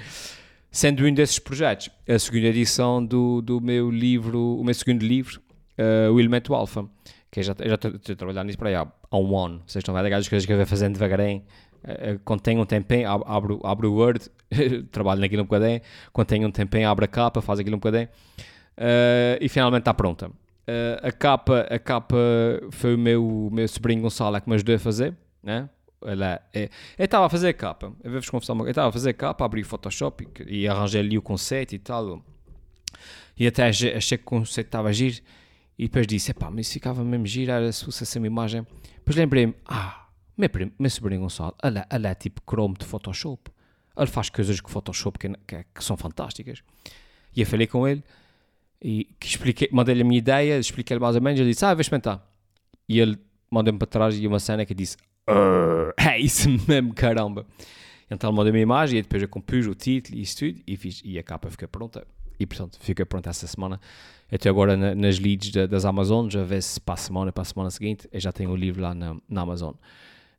Sendo 0.71 1.05
um 1.05 1.15
desses 1.15 1.39
projetos 1.39 1.89
a 2.09 2.19
segunda 2.19 2.49
edição 2.49 3.05
do, 3.05 3.41
do 3.41 3.61
meu 3.61 3.91
livro, 3.91 4.59
o 4.59 4.65
meu 4.65 4.75
segundo 4.75 5.03
livro, 5.03 5.41
uh, 5.79 6.13
o 6.13 6.21
Elemento 6.21 6.55
Alpha, 6.55 6.89
que 7.31 7.41
eu 7.41 7.45
já 7.45 7.53
estou 7.53 7.91
a 7.91 8.17
trabalhar 8.17 8.45
nisso 8.45 8.59
para 8.59 8.69
aí 8.69 8.75
há, 8.75 8.87
há 9.11 9.19
um 9.19 9.39
ano. 9.39 9.63
Vocês 9.67 9.83
estão 9.83 9.97
a 9.97 10.03
ver 10.03 10.13
as 10.13 10.29
coisas 10.29 10.47
que 10.47 10.53
eu 10.53 10.57
vou 10.57 10.67
fazendo 10.67 10.95
devagarinho. 10.95 11.43
Uh, 11.85 12.19
quando 12.25 12.41
tenho 12.41 12.61
um 12.61 12.67
tempinho, 12.67 13.09
abro, 13.09 13.61
abro 13.65 13.93
o 13.93 13.95
Word, 13.95 14.29
trabalho 14.91 15.21
naquilo 15.21 15.43
um 15.43 15.47
bocadinho. 15.47 15.81
Quando 16.13 16.29
tenho 16.29 16.49
um 16.49 16.51
tempinho, 16.51 16.89
abro 16.89 17.05
a 17.05 17.09
capa, 17.09 17.41
faço 17.41 17.61
aquilo 17.61 17.77
um 17.77 17.81
bocadinho. 17.81 18.09
Uh, 18.77 19.39
e 19.41 19.49
finalmente 19.49 19.83
está 19.83 19.95
pronta. 19.95 20.29
Uh, 20.29 20.99
a, 21.03 21.13
capa, 21.13 21.61
a 21.71 21.79
capa 21.79 22.17
foi 22.71 22.95
o 22.95 22.99
meu, 22.99 23.49
meu 23.53 23.69
sobrinho 23.69 24.03
Gonçalo 24.03 24.41
que 24.41 24.49
me 24.49 24.57
ajudou 24.57 24.75
a 24.75 24.79
fazer, 24.79 25.15
né? 25.43 25.69
Ela, 26.05 26.41
é, 26.53 26.69
eu 26.99 27.05
estava 27.05 27.27
a 27.27 27.29
fazer 27.29 27.49
a 27.49 27.55
capa, 27.55 27.93
eu 28.05 28.11
vou-vos 28.11 28.29
confessar 28.29 28.53
uma 28.53 28.65
Eu 28.65 28.71
estava 28.71 28.89
a 28.89 28.93
fazer 28.93 29.11
a 29.11 29.15
capa, 29.15 29.45
abri 29.45 29.63
o 29.63 29.65
Photoshop 29.65 30.29
e, 30.47 30.61
e 30.63 30.69
arranjei 30.69 31.01
ali 31.01 31.17
o 31.17 31.23
conceito 31.23 31.75
e 31.75 31.79
tal. 31.79 32.23
E 33.39 33.47
até 33.47 33.67
achei 33.69 34.19
que 34.19 34.25
o 34.25 34.27
conceito 34.27 34.67
estava 34.67 34.89
a 34.89 34.91
agir. 34.91 35.23
E 35.79 35.85
depois 35.85 36.07
disse: 36.07 36.33
pá, 36.33 36.51
mas 36.51 36.73
ficava 36.73 37.05
mesmo 37.05 37.51
era 37.51 37.71
se 37.71 37.85
fosse 37.85 38.03
essa 38.03 38.19
imagem. 38.19 38.67
Depois 38.97 39.17
lembrei-me: 39.17 39.55
ah, 39.67 40.07
meu, 40.37 40.49
primo, 40.49 40.73
meu 40.79 40.91
sobrinho 40.91 41.23
Gonçalo, 41.23 41.55
ele, 41.63 41.83
ele 41.91 42.07
é 42.07 42.15
tipo 42.15 42.41
Chrome 42.49 42.75
de 42.79 42.85
Photoshop. 42.85 43.51
Ele 43.97 44.07
faz 44.07 44.29
coisas 44.29 44.61
com 44.61 44.69
Photoshop 44.69 45.19
que, 45.19 45.29
que, 45.47 45.65
que 45.75 45.85
são 45.85 45.97
fantásticas. 45.97 46.63
E 47.35 47.41
eu 47.41 47.47
falei 47.47 47.67
com 47.67 47.87
ele 47.87 48.03
e 48.83 49.09
expliquei, 49.23 49.69
mandei-lhe 49.73 50.03
a 50.03 50.05
minha 50.05 50.19
ideia, 50.19 50.59
expliquei-lhe 50.59 51.01
mais 51.01 51.17
ou 51.17 51.23
menos. 51.23 51.41
Ele 51.41 51.51
disse: 51.51 51.65
ah, 51.65 51.75
vou 51.75 51.81
experimentar. 51.81 52.27
E 52.89 53.01
ele 53.01 53.19
mandou-me 53.51 53.79
para 53.79 53.87
trás 53.87 54.19
e 54.19 54.27
uma 54.27 54.39
cena 54.39 54.65
que 54.65 54.75
disse: 54.75 54.97
é 55.99 56.19
isso 56.19 56.49
mesmo, 56.67 56.95
caramba. 56.95 57.47
Então 58.11 58.31
ele 58.31 58.37
mandou-me 58.37 58.59
a 58.59 58.63
imagem 58.63 58.99
e 58.99 59.03
depois 59.03 59.23
eu 59.23 59.29
compus 59.29 59.67
o 59.67 59.75
título 59.75 60.17
e 60.17 60.23
isso 60.23 60.39
tudo 60.39 60.61
e, 60.67 60.77
fiz, 60.77 61.03
e 61.05 61.19
a 61.19 61.23
capa 61.23 61.51
fica 61.51 61.67
pronta. 61.67 62.07
E 62.39 62.47
portanto, 62.47 62.79
fica 62.81 63.05
pronta 63.07 63.31
essa 63.31 63.47
semana. 63.47 63.81
Até 64.31 64.49
agora 64.49 64.77
na, 64.77 64.95
nas 64.95 65.19
leads 65.19 65.51
da, 65.51 65.67
das 65.67 65.85
Amazon, 65.85 66.29
já 66.29 66.43
vê 66.43 66.61
se 66.61 66.81
para 66.81 66.95
a 66.95 66.97
semana, 66.97 67.33
para 67.33 67.43
a 67.43 67.45
semana 67.45 67.71
seguinte, 67.71 68.09
eu 68.13 68.21
já 68.21 68.33
tenho 68.33 68.51
o 68.51 68.57
livro 68.57 68.83
lá 68.83 68.95
na, 68.95 69.17
na 69.29 69.41
Amazon. 69.43 69.75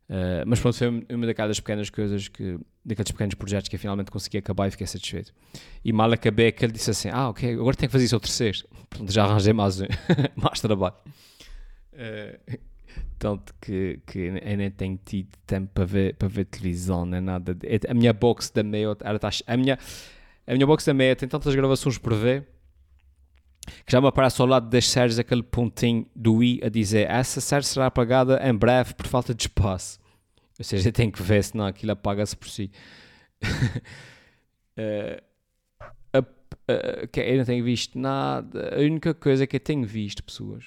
Uh, 0.08 0.40
mas 0.46 0.58
pronto, 0.58 0.76
foi 0.76 0.88
uma 1.10 1.26
daquelas 1.26 1.60
pequenas 1.60 1.90
coisas 1.90 2.28
que, 2.28 2.58
daqueles 2.82 3.10
pequenos 3.10 3.34
projetos 3.34 3.68
que 3.68 3.76
eu 3.76 3.80
finalmente 3.80 4.10
consegui 4.10 4.38
acabar 4.38 4.66
e 4.66 4.70
fiquei 4.70 4.86
satisfeito. 4.86 5.34
E 5.84 5.92
mal 5.92 6.10
acabei 6.10 6.50
que 6.50 6.64
ele 6.64 6.72
disse 6.72 6.90
assim: 6.90 7.10
Ah, 7.10 7.28
ok, 7.28 7.52
agora 7.52 7.76
tenho 7.76 7.88
que 7.88 7.92
fazer 7.92 8.06
isso 8.06 8.14
ao 8.14 8.20
terceiro. 8.20 8.58
Pronto, 8.88 9.12
já 9.12 9.24
arranjei 9.24 9.52
mais, 9.52 9.80
mais 10.34 10.60
trabalho. 10.60 10.94
Uh, 11.92 12.58
tanto 13.18 13.52
que, 13.60 14.00
que 14.06 14.18
eu 14.18 14.56
nem 14.56 14.70
tenho 14.70 14.98
tido 15.04 15.28
tempo 15.46 15.70
para 15.74 15.84
ver, 15.84 16.14
para 16.14 16.28
ver 16.28 16.44
televisão, 16.46 17.04
nem 17.04 17.20
nada. 17.20 17.56
A 17.88 17.94
minha 17.94 18.12
box 18.12 18.50
da 18.50 18.62
meia, 18.62 18.96
a 19.46 19.56
minha, 19.56 19.78
a 20.48 20.54
minha 20.54 20.66
box 20.66 20.84
da 20.86 20.94
meia 20.94 21.14
tem 21.14 21.28
tantas 21.28 21.54
gravações 21.54 21.98
por 21.98 22.14
ver 22.14 22.48
que 23.84 23.92
já 23.92 24.00
me 24.00 24.08
aparece 24.08 24.40
ao 24.40 24.46
lado 24.46 24.70
das 24.70 24.88
séries 24.88 25.18
aquele 25.18 25.42
pontinho 25.42 26.06
do 26.16 26.42
i 26.42 26.58
a 26.64 26.70
dizer 26.70 27.06
essa 27.06 27.38
série 27.38 27.64
será 27.64 27.84
apagada 27.86 28.40
em 28.42 28.54
breve 28.54 28.94
por 28.94 29.06
falta 29.06 29.34
de 29.34 29.42
espaço. 29.42 30.00
Ou 30.58 30.64
seja, 30.64 30.90
tem 30.92 31.10
que 31.10 31.22
ver, 31.22 31.44
senão 31.44 31.66
aquilo 31.66 31.92
apaga-se 31.92 32.34
por 32.34 32.48
si. 32.48 32.70
uh, 34.78 35.22
a, 36.14 37.06
que 37.08 37.20
eu 37.20 37.36
não 37.36 37.44
tenho 37.44 37.62
visto 37.62 37.98
nada. 37.98 38.74
A 38.74 38.80
única 38.80 39.12
coisa 39.12 39.46
que 39.46 39.56
eu 39.56 39.60
tenho 39.60 39.86
visto, 39.86 40.24
pessoas, 40.24 40.64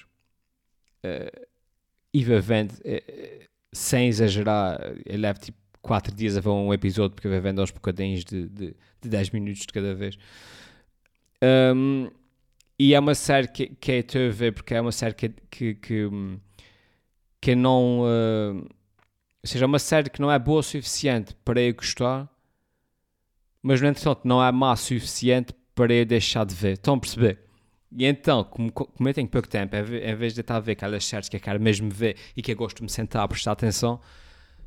uh, 1.04 1.46
e 2.14 2.22
vendo, 2.22 2.72
uh, 2.72 3.48
sem 3.72 4.06
exagerar, 4.06 4.78
eu 5.04 5.18
levo 5.18 5.40
tipo 5.40 5.61
4 5.82 6.14
dias 6.14 6.36
a 6.36 6.40
ver 6.40 6.48
um 6.48 6.72
episódio 6.72 7.14
porque 7.14 7.28
eu 7.28 7.42
vendo 7.42 7.60
aos 7.60 7.70
bocadinhos 7.70 8.24
de, 8.24 8.48
de, 8.48 8.76
de 9.00 9.08
10 9.08 9.30
minutos 9.30 9.62
de 9.62 9.72
cada 9.72 9.94
vez. 9.94 10.16
Um, 11.74 12.08
e 12.78 12.94
é 12.94 13.00
uma 13.00 13.14
série 13.14 13.48
que, 13.48 13.66
que 13.66 13.92
é 13.92 14.28
ver 14.30 14.52
porque 14.52 14.74
é 14.74 14.80
uma 14.80 14.92
série 14.92 15.14
que, 15.14 15.28
que, 15.50 15.74
que, 15.74 16.08
que 17.40 17.54
não. 17.54 18.00
Uh, 18.00 18.64
ou 19.42 19.48
seja, 19.48 19.64
é 19.64 19.66
uma 19.66 19.78
série 19.78 20.08
que 20.08 20.20
não 20.20 20.30
é 20.30 20.38
boa 20.38 20.60
o 20.60 20.62
suficiente 20.62 21.34
para 21.44 21.60
eu 21.60 21.74
gostar, 21.74 22.28
mas 23.60 23.80
no 23.80 23.88
entretanto 23.88 24.20
não 24.24 24.42
é 24.42 24.50
má 24.52 24.72
o 24.72 24.76
suficiente 24.76 25.52
para 25.74 25.92
eu 25.92 26.06
deixar 26.06 26.46
de 26.46 26.54
ver. 26.54 26.74
Estão 26.74 26.94
a 26.94 27.00
perceber? 27.00 27.40
E 27.90 28.06
então, 28.06 28.44
como, 28.44 28.72
como 28.72 29.08
eu 29.08 29.12
tenho 29.12 29.28
pouco 29.28 29.48
tempo, 29.48 29.76
em 29.76 30.14
vez 30.14 30.32
de 30.32 30.40
estar 30.40 30.56
a 30.56 30.60
ver 30.60 30.72
aquelas 30.72 31.04
séries 31.04 31.28
que 31.28 31.36
eu 31.36 31.40
quero 31.40 31.60
mesmo 31.60 31.90
ver 31.90 32.16
e 32.36 32.42
que 32.42 32.52
eu 32.52 32.56
gosto 32.56 32.78
de 32.78 32.84
me 32.84 32.88
sentar 32.88 33.22
a 33.22 33.28
prestar 33.28 33.52
atenção, 33.52 34.00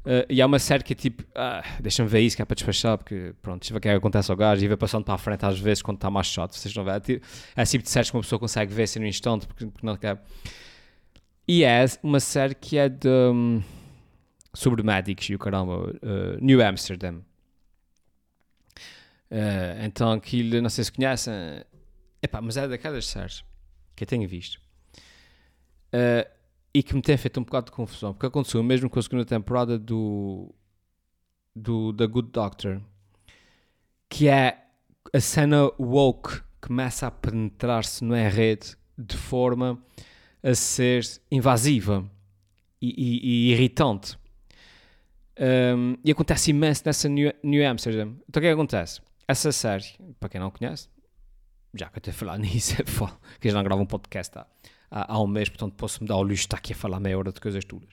Uh, 0.05 0.25
e 0.29 0.39
há 0.39 0.45
uma 0.45 0.59
série 0.59 0.83
que 0.83 0.93
é 0.93 0.95
tipo, 0.95 1.23
ah, 1.33 1.63
deixa-me 1.79 2.07
ver 2.07 2.19
isso 2.19 2.35
que 2.35 2.41
é 2.41 2.45
para 2.45 2.53
despachar, 2.53 2.95
porque 2.97 3.33
pronto, 3.41 3.63
isto 3.63 3.73
é 3.73 3.77
o 3.77 3.81
que 3.81 3.89
acontece 3.89 4.29
ao 4.29 4.37
gajo 4.37 4.63
e 4.63 4.67
vai 4.67 4.77
passando 4.77 5.03
para 5.03 5.15
a 5.15 5.17
frente 5.17 5.43
às 5.43 5.59
vezes 5.59 5.81
quando 5.81 5.97
está 5.97 6.11
mais 6.11 6.27
chato. 6.27 6.55
Vocês 6.55 6.75
não 6.75 6.83
veem. 6.83 6.97
É, 6.97 6.99
tipo, 6.99 7.25
é 7.55 7.65
tipo 7.65 7.83
de 7.83 7.89
séries 7.89 8.11
que 8.11 8.15
uma 8.15 8.21
pessoa 8.21 8.39
consegue 8.39 8.73
ver 8.73 8.83
assim 8.83 8.99
no 8.99 9.07
instante 9.07 9.47
porque, 9.47 9.65
porque 9.65 9.85
não 9.85 9.97
quer. 9.97 10.21
E 11.47 11.63
é 11.63 11.85
uma 12.03 12.19
série 12.19 12.53
que 12.53 12.77
é 12.77 12.87
de. 12.87 13.07
Um, 13.07 13.63
sobre 14.55 14.81
médicos 14.83 15.29
e 15.29 15.35
o 15.35 15.39
caramba, 15.39 15.91
uh, 15.91 16.37
New 16.39 16.61
Amsterdam. 16.65 17.21
Uh, 19.29 19.83
então 19.83 20.11
aquilo, 20.11 20.61
não 20.61 20.69
sei 20.69 20.83
se 20.83 20.91
conhecem, 20.91 21.33
epá, 22.21 22.41
mas 22.41 22.57
é 22.57 22.67
daquelas 22.67 23.05
séries 23.05 23.43
que 23.95 24.03
eu 24.03 24.07
tenho 24.07 24.27
visto. 24.27 24.59
Uh, 25.93 26.34
e 26.75 26.83
que 26.83 26.93
me 26.93 27.01
tem 27.01 27.15
feito 27.15 27.39
um 27.39 27.43
bocado 27.43 27.67
de 27.67 27.71
confusão, 27.71 28.13
porque 28.13 28.25
aconteceu 28.25 28.61
mesmo 28.61 28.89
com 28.89 28.99
a 28.99 29.01
segunda 29.01 29.23
temporada 29.23 29.79
do, 29.79 30.53
do 31.55 31.93
The 31.93 32.05
Good 32.05 32.31
Doctor, 32.33 32.81
que 34.09 34.27
é 34.27 34.61
a 35.13 35.19
cena 35.21 35.71
woke 35.79 36.41
começa 36.59 37.07
a 37.07 37.11
penetrar-se 37.11 38.03
na 38.03 38.27
rede 38.27 38.75
de 38.97 39.15
forma 39.15 39.81
a 40.43 40.53
ser 40.53 41.05
invasiva 41.31 42.05
e, 42.81 42.89
e, 42.89 43.19
e 43.23 43.51
irritante. 43.53 44.17
Um, 45.39 45.95
e 46.03 46.11
acontece 46.11 46.51
imenso 46.51 46.83
nessa 46.85 47.07
New, 47.07 47.31
New 47.41 47.65
Amsterdam. 47.65 48.17
Então 48.27 48.41
o 48.41 48.41
que 48.41 48.47
é 48.47 48.49
que 48.49 48.53
acontece? 48.53 48.99
Essa 49.25 49.53
série, 49.53 49.85
para 50.19 50.27
quem 50.27 50.41
não 50.41 50.51
conhece, 50.51 50.89
já 51.73 51.87
que 51.87 51.99
eu 51.99 51.99
estou 51.99 52.11
a 52.11 52.15
falar 52.15 52.37
nisso, 52.39 52.73
é 52.73 52.83
que 53.39 53.47
eles 53.47 53.55
não 53.55 53.63
gravam 53.63 53.85
um 53.85 53.87
podcast 53.87 54.37
há, 54.37 54.45
há, 54.89 55.13
há 55.13 55.21
um 55.21 55.27
mês, 55.27 55.49
portanto 55.49 55.73
posso-me 55.75 56.07
dar 56.07 56.17
o 56.17 56.21
luxo 56.21 56.35
de 56.35 56.39
estar 56.41 56.57
aqui 56.57 56.73
a 56.73 56.75
falar 56.75 56.99
meia 56.99 57.17
hora 57.17 57.31
de 57.31 57.39
coisas 57.39 57.63
todas. 57.65 57.89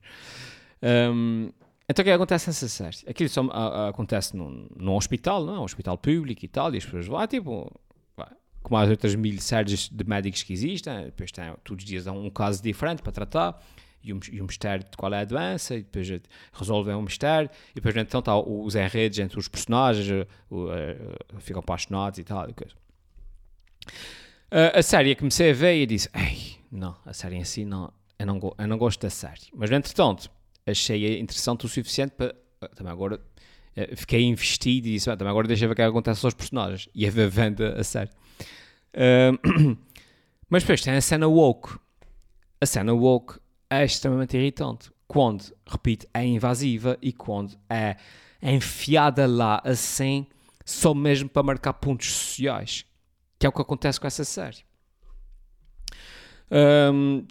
Um, 0.82 1.50
então 1.88 2.02
o 2.02 2.04
que 2.04 2.10
é 2.10 2.14
acontece 2.14 2.48
nessa 2.48 2.68
série? 2.68 2.96
Aquilo 3.06 3.28
só 3.28 3.42
a, 3.50 3.86
a, 3.86 3.88
acontece 3.88 4.36
num, 4.36 4.66
num 4.76 4.94
hospital, 4.94 5.44
não 5.44 5.56
é? 5.56 5.58
Um 5.58 5.64
hospital 5.64 5.98
público 5.98 6.44
e 6.44 6.48
tal, 6.48 6.74
e 6.74 6.78
as 6.78 6.84
pessoas 6.84 7.06
vão, 7.06 7.26
tipo, 7.26 7.70
como 8.62 8.76
as 8.76 8.88
outras 8.88 9.14
mil 9.14 9.40
séries 9.40 9.88
de 9.88 10.04
médicos 10.04 10.42
que 10.42 10.52
existem, 10.52 11.04
depois 11.06 11.32
tem, 11.32 11.52
todos 11.64 11.84
os 11.84 11.88
dias 11.88 12.06
há 12.06 12.12
um 12.12 12.30
caso 12.30 12.62
diferente 12.62 13.02
para 13.02 13.12
tratar, 13.12 13.62
e 14.02 14.12
um, 14.12 14.20
e 14.30 14.40
mistério 14.40 14.84
de 14.84 14.96
qual 14.96 15.12
é 15.12 15.20
a 15.20 15.24
doença, 15.24 15.74
e 15.74 15.82
depois 15.82 16.08
resolvem 16.52 16.94
um 16.94 17.02
mistério, 17.02 17.50
e 17.72 17.74
depois 17.74 17.96
então 17.96 18.20
está 18.20 18.36
os 18.36 18.74
enredos 18.74 19.18
entre 19.18 19.38
os 19.38 19.48
personagens, 19.48 20.08
uh, 20.10 20.54
uh, 20.54 21.40
ficam 21.40 21.60
apaixonados 21.60 22.18
e 22.18 22.24
tal, 22.24 22.48
e 22.48 22.52
coisa. 22.52 22.74
Uh, 24.50 24.78
a 24.78 24.82
série 24.82 25.14
comecei 25.14 25.50
a 25.50 25.54
ver 25.54 25.76
e 25.76 25.86
disse, 25.86 26.08
ei, 26.14 26.61
não, 26.72 26.96
a 27.04 27.12
série 27.12 27.36
em 27.36 27.44
si 27.44 27.66
não, 27.66 27.92
eu 28.18 28.24
não, 28.24 28.54
eu 28.56 28.66
não 28.66 28.78
gosto 28.78 29.02
da 29.02 29.10
série. 29.10 29.42
Mas, 29.54 29.70
entretanto, 29.70 30.30
achei 30.66 31.20
interessante 31.20 31.66
o 31.66 31.68
suficiente 31.68 32.12
para, 32.12 32.34
também 32.74 32.90
agora, 32.92 33.20
fiquei 33.94 34.22
investido 34.22 34.88
e 34.88 34.92
disse, 34.92 35.10
também 35.16 35.28
agora 35.28 35.46
deixa 35.46 35.66
ver 35.66 35.72
o 35.72 35.76
que 35.76 35.82
acontece 35.82 36.24
aos 36.24 36.34
personagens, 36.34 36.88
e 36.94 37.06
a 37.06 37.10
venda 37.10 37.78
a 37.78 37.84
série. 37.84 38.10
mas 40.48 40.62
depois 40.62 40.80
tem 40.80 40.94
a 40.94 41.00
cena 41.00 41.28
woke. 41.28 41.78
A 42.60 42.66
cena 42.66 42.94
woke 42.94 43.38
é 43.68 43.84
extremamente 43.84 44.36
irritante. 44.36 44.90
Quando, 45.06 45.54
repito, 45.66 46.06
é 46.14 46.24
invasiva 46.24 46.96
e 47.02 47.12
quando 47.12 47.58
é 47.68 47.96
enfiada 48.42 49.26
lá 49.26 49.60
assim, 49.62 50.26
só 50.64 50.94
mesmo 50.94 51.28
para 51.28 51.42
marcar 51.42 51.74
pontos 51.74 52.10
sociais. 52.10 52.86
Que 53.38 53.44
é 53.44 53.48
o 53.48 53.52
que 53.52 53.60
acontece 53.60 54.00
com 54.00 54.06
essa 54.06 54.24
série. 54.24 54.58
Um, 56.52 57.24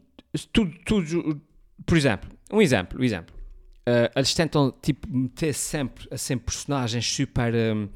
tudo, 0.51 0.73
tudo, 0.83 1.41
por 1.85 1.97
exemplo, 1.97 2.29
um 2.51 2.61
exemplo, 2.61 2.99
um 2.99 3.03
exemplo. 3.03 3.35
Uh, 3.81 4.11
eles 4.15 4.33
tentam 4.33 4.73
tipo, 4.81 5.07
meter 5.09 5.53
sempre 5.53 6.07
assim, 6.11 6.37
personagens 6.37 7.05
super. 7.05 7.53
Um, 7.53 7.89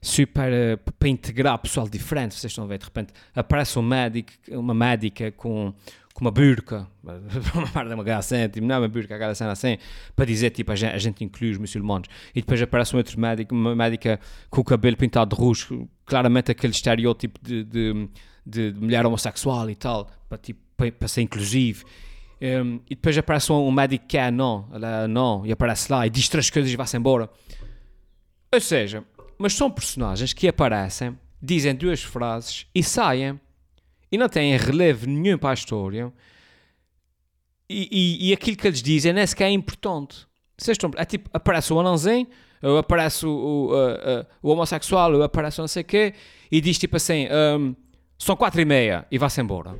super 0.00 0.52
uh, 0.52 0.92
para 0.98 1.08
integrar 1.08 1.58
pessoal 1.58 1.88
diferente. 1.88 2.34
Vocês 2.34 2.50
estão 2.50 2.64
a 2.64 2.66
ver, 2.66 2.78
de 2.78 2.84
repente 2.84 3.12
aparece 3.34 3.78
um 3.78 3.82
médico, 3.82 4.32
uma 4.50 4.74
médica 4.74 5.32
com 5.32 5.72
com 6.14 6.24
uma 6.24 6.30
burca, 6.30 6.86
uma 7.02 7.68
merda, 7.74 7.94
uma 7.96 8.16
assim, 8.16 8.48
tipo, 8.48 8.64
não 8.64 8.76
é 8.76 8.78
uma 8.78 8.88
burca, 8.88 9.16
aquela 9.16 9.34
cena 9.34 9.50
assim, 9.50 9.76
para 10.14 10.24
dizer, 10.24 10.50
tipo, 10.50 10.70
a 10.70 10.76
gente, 10.76 10.94
a 10.94 10.98
gente 10.98 11.24
inclui 11.24 11.50
os 11.50 11.58
muçulmanos. 11.58 12.08
E 12.32 12.40
depois 12.40 12.62
aparece 12.62 12.94
um 12.94 12.98
outro 12.98 13.18
médico, 13.20 13.52
uma 13.52 13.74
médica 13.74 14.20
com 14.48 14.60
o 14.60 14.64
cabelo 14.64 14.96
pintado 14.96 15.34
de 15.34 15.42
roxo, 15.42 15.88
claramente 16.06 16.52
aquele 16.52 16.72
estereótipo 16.72 17.40
de, 17.42 17.64
de, 17.64 18.08
de, 18.44 18.72
de 18.72 18.80
mulher 18.80 19.04
homossexual 19.06 19.68
e 19.70 19.74
tal, 19.74 20.10
para, 20.28 20.38
tipo, 20.38 20.60
para, 20.76 20.90
para 20.92 21.08
ser 21.08 21.22
inclusivo. 21.22 21.84
Um, 22.40 22.80
e 22.90 22.94
depois 22.94 23.16
aparece 23.16 23.52
um, 23.52 23.66
um, 23.66 23.70
médico 23.70 24.06
que 24.06 24.18
é 24.18 24.30
não, 24.30 24.68
ela 24.72 25.04
é 25.04 25.06
não, 25.06 25.46
e 25.46 25.52
aparece 25.52 25.90
lá 25.90 26.06
e 26.06 26.10
diz 26.10 26.28
três 26.28 26.50
coisas 26.50 26.70
e 26.70 26.76
vai-se 26.76 26.96
embora. 26.96 27.30
Ou 28.52 28.60
seja, 28.60 29.04
mas 29.38 29.54
são 29.54 29.70
personagens 29.70 30.32
que 30.32 30.46
aparecem, 30.46 31.18
dizem 31.40 31.74
duas 31.74 32.02
frases 32.02 32.66
e 32.74 32.82
saem 32.82 33.40
e 34.10 34.18
não 34.18 34.28
têm 34.28 34.56
relevo 34.56 35.06
nenhum 35.06 35.38
para 35.38 35.50
a 35.50 35.54
história. 35.54 36.12
E, 37.68 37.88
e, 37.90 38.28
e 38.28 38.32
aquilo 38.32 38.56
que 38.56 38.66
eles 38.66 38.82
dizem 38.82 39.12
nem 39.12 39.26
sequer 39.26 39.46
é 39.46 39.50
importante. 39.50 40.26
Vocês 40.56 40.76
estão, 40.76 40.90
é 40.96 41.04
tipo, 41.04 41.30
aparece 41.32 41.72
o 41.72 41.80
anãozinho, 41.80 42.26
ou 42.62 42.78
aparece 42.78 43.26
o, 43.26 43.30
o, 43.30 44.48
o 44.48 44.52
homossexual, 44.52 45.14
ou 45.14 45.22
aparece 45.22 45.58
não 45.60 45.68
sei 45.68 45.82
o 45.82 45.84
quê, 45.84 46.14
e 46.50 46.60
diz 46.60 46.78
tipo 46.78 46.96
assim: 46.96 47.26
um, 47.26 47.74
são 48.18 48.36
quatro 48.36 48.60
e 48.60 48.64
meia, 48.64 49.06
e 49.10 49.18
vai-se 49.18 49.40
embora. 49.40 49.78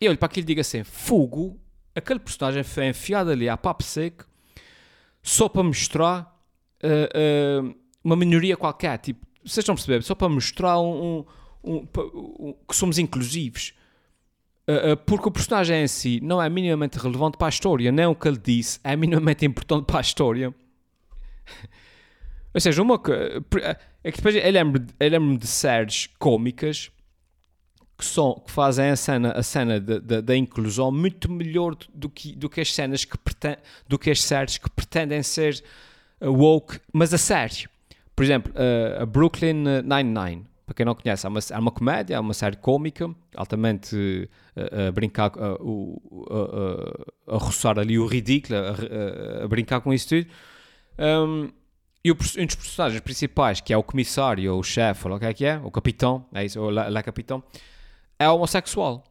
Eu 0.00 0.10
olho 0.10 0.18
para 0.18 0.26
aquilo 0.26 0.44
e 0.44 0.46
digo 0.46 0.60
assim: 0.60 0.84
fogo, 0.84 1.58
aquele 1.94 2.20
personagem 2.20 2.62
foi 2.62 2.88
enfiado 2.88 3.30
ali 3.30 3.48
a 3.48 3.56
papo 3.56 3.82
seco, 3.82 4.26
só 5.22 5.48
para 5.48 5.62
mostrar 5.62 6.40
uh, 6.82 7.66
uh, 7.66 7.74
uma 8.04 8.16
minoria 8.16 8.56
qualquer. 8.56 8.98
Tipo, 8.98 9.26
vocês 9.44 9.58
estão 9.58 9.72
a 9.72 9.76
perceber? 9.76 10.02
Só 10.02 10.14
para 10.14 10.28
mostrar 10.28 10.78
um, 10.78 11.18
um 11.18 11.26
um, 11.62 11.86
um, 12.14 12.54
que 12.66 12.74
somos 12.74 12.98
inclusivos. 12.98 13.74
Uh, 14.68 14.96
porque 15.06 15.28
o 15.28 15.30
personagem 15.30 15.82
em 15.82 15.88
si 15.88 16.20
não 16.22 16.42
é 16.42 16.48
minimamente 16.48 16.98
relevante 16.98 17.38
para 17.38 17.48
a 17.48 17.50
história, 17.50 17.90
nem 17.90 18.04
o 18.06 18.14
que 18.14 18.28
ele 18.28 18.38
disse 18.38 18.78
é 18.84 18.94
minimamente 18.94 19.46
importante 19.46 19.86
para 19.86 19.98
a 19.98 20.00
história. 20.00 20.54
Ou 22.54 22.60
seja, 22.60 22.82
uma 22.82 23.00
é 24.04 24.10
que 24.10 24.18
depois 24.18 24.34
eu 24.34 24.50
lembro, 24.50 24.84
eu 24.98 25.10
lembro 25.10 25.38
de 25.38 25.46
séries 25.46 26.08
cómicas 26.18 26.90
que, 27.98 28.04
são, 28.04 28.40
que 28.46 28.52
fazem 28.52 28.90
a 28.90 28.96
cena, 28.96 29.32
a 29.32 29.42
cena 29.42 29.80
da 29.80 30.36
inclusão 30.36 30.92
muito 30.92 31.30
melhor 31.30 31.76
do 31.92 32.08
que, 32.08 32.34
do 32.34 32.48
que 32.48 32.60
as 32.60 32.72
cenas 32.72 33.04
que 33.04 33.18
pretendem, 33.18 33.58
do 33.88 33.98
que 33.98 34.10
as 34.10 34.22
séries 34.22 34.56
que 34.56 34.70
pretendem 34.70 35.20
ser 35.22 35.62
woke, 36.22 36.78
mas 36.92 37.12
a 37.12 37.18
sério. 37.18 37.68
Por 38.14 38.24
exemplo, 38.24 38.52
uh, 38.52 39.02
a 39.02 39.06
Brooklyn 39.06 39.64
Nine-Nine 39.82 40.46
para 40.68 40.74
quem 40.74 40.84
não 40.84 40.94
conhece, 40.94 41.24
é 41.24 41.30
uma, 41.30 41.40
é 41.50 41.58
uma 41.58 41.70
comédia, 41.70 42.14
é 42.16 42.20
uma 42.20 42.34
série 42.34 42.56
cómica, 42.56 43.08
altamente 43.34 44.28
uh, 44.54 44.88
a 44.88 44.92
brincar, 44.92 45.32
uh, 45.34 47.06
a 47.26 47.38
roçar 47.38 47.78
ali 47.78 47.98
o 47.98 48.06
ridículo, 48.06 48.58
a, 48.58 49.44
a 49.44 49.48
brincar 49.48 49.80
com 49.80 49.94
isso 49.94 50.08
tudo. 50.10 50.26
Um, 50.98 51.50
e 52.04 52.10
o, 52.10 52.14
um 52.14 52.46
dos 52.46 52.54
personagens 52.54 53.00
principais, 53.00 53.62
que 53.62 53.72
é 53.72 53.78
o 53.78 53.82
comissário, 53.82 54.52
ou 54.52 54.60
o 54.60 54.62
chefe, 54.62 55.08
ou 55.08 55.16
o 55.16 55.18
que 55.18 55.24
é 55.24 55.32
que 55.32 55.44
é, 55.46 55.58
o 55.64 55.70
capitão, 55.70 56.26
é 56.34 56.44
isso, 56.44 56.60
ou 56.60 56.70
capitão, 57.02 57.42
é 58.18 58.28
homossexual. 58.28 59.04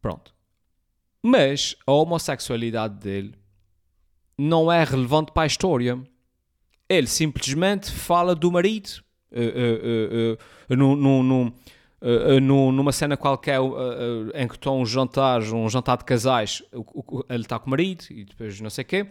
Pronto. 0.00 0.34
Mas 1.22 1.76
a 1.86 1.92
homossexualidade 1.92 2.94
dele 2.94 3.34
não 4.36 4.72
é 4.72 4.82
relevante 4.82 5.30
para 5.32 5.44
a 5.44 5.46
história. 5.46 6.02
Ele 6.88 7.06
simplesmente 7.06 7.90
fala 7.90 8.34
do 8.34 8.50
marido 8.50 9.02
uh, 9.30 10.36
uh, 10.74 12.40
numa 12.40 12.90
cena 12.92 13.16
qualquer 13.16 13.60
em 14.34 14.48
que 14.48 14.54
estão 14.54 14.80
um 14.80 14.86
jantar, 14.86 15.40
um 15.42 15.68
jantar 15.68 15.98
de 15.98 16.04
casais, 16.04 16.62
ele 17.28 17.42
está 17.42 17.58
com 17.58 17.68
o 17.68 17.70
marido 17.70 18.04
e 18.10 18.24
depois 18.24 18.60
não 18.60 18.70
sei 18.70 18.82
o 18.82 18.86
quê. 18.86 19.06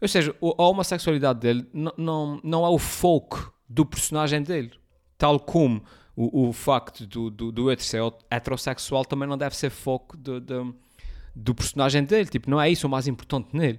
Ou 0.00 0.06
seja, 0.06 0.34
a 0.40 0.62
homossexualidade 0.62 1.40
dele 1.40 1.66
não, 1.96 2.40
não 2.44 2.64
é 2.64 2.68
o 2.68 2.78
foco 2.78 3.52
do 3.68 3.84
personagem 3.84 4.42
dele. 4.42 4.72
Tal 5.18 5.40
como 5.40 5.82
o, 6.16 6.48
o 6.48 6.52
facto 6.52 7.06
do, 7.06 7.30
do, 7.30 7.52
do 7.52 7.66
heterossexual 7.70 9.04
também 9.04 9.28
não 9.28 9.36
deve 9.36 9.54
ser 9.54 9.68
foco 9.68 10.16
do, 10.16 11.54
personagem 11.54 12.02
dele. 12.02 12.26
Tipo, 12.26 12.48
não 12.48 12.60
é 12.60 12.70
isso 12.70 12.86
o 12.86 12.90
mais 12.90 13.06
importante 13.06 13.48
nele. 13.52 13.78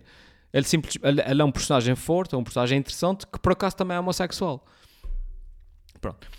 Ele, 0.54 0.66
simples, 0.66 0.98
ele, 1.02 1.22
ele 1.22 1.42
é 1.42 1.46
um 1.46 1.52
personagem 1.52 1.96
forte, 1.96 2.36
é 2.36 2.38
um 2.38 2.44
personagem 2.44 2.78
interessante 2.78 3.26
que 3.26 3.40
por 3.40 3.52
acaso 3.52 3.76
também 3.76 3.98
é 3.98 4.00
homossexual. 4.00 4.64
Pronto. 6.00 6.30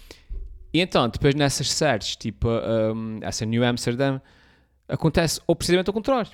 E 0.73 0.81
então, 0.81 1.09
depois 1.09 1.35
nessas 1.35 1.71
séries, 1.73 2.15
tipo 2.15 2.49
um, 2.49 3.19
essa 3.21 3.45
New 3.45 3.65
Amsterdam, 3.65 4.21
acontece 4.89 5.41
o 5.47 5.57
precisamente 5.57 5.89
ao 5.89 5.95
contrário. 5.95 6.31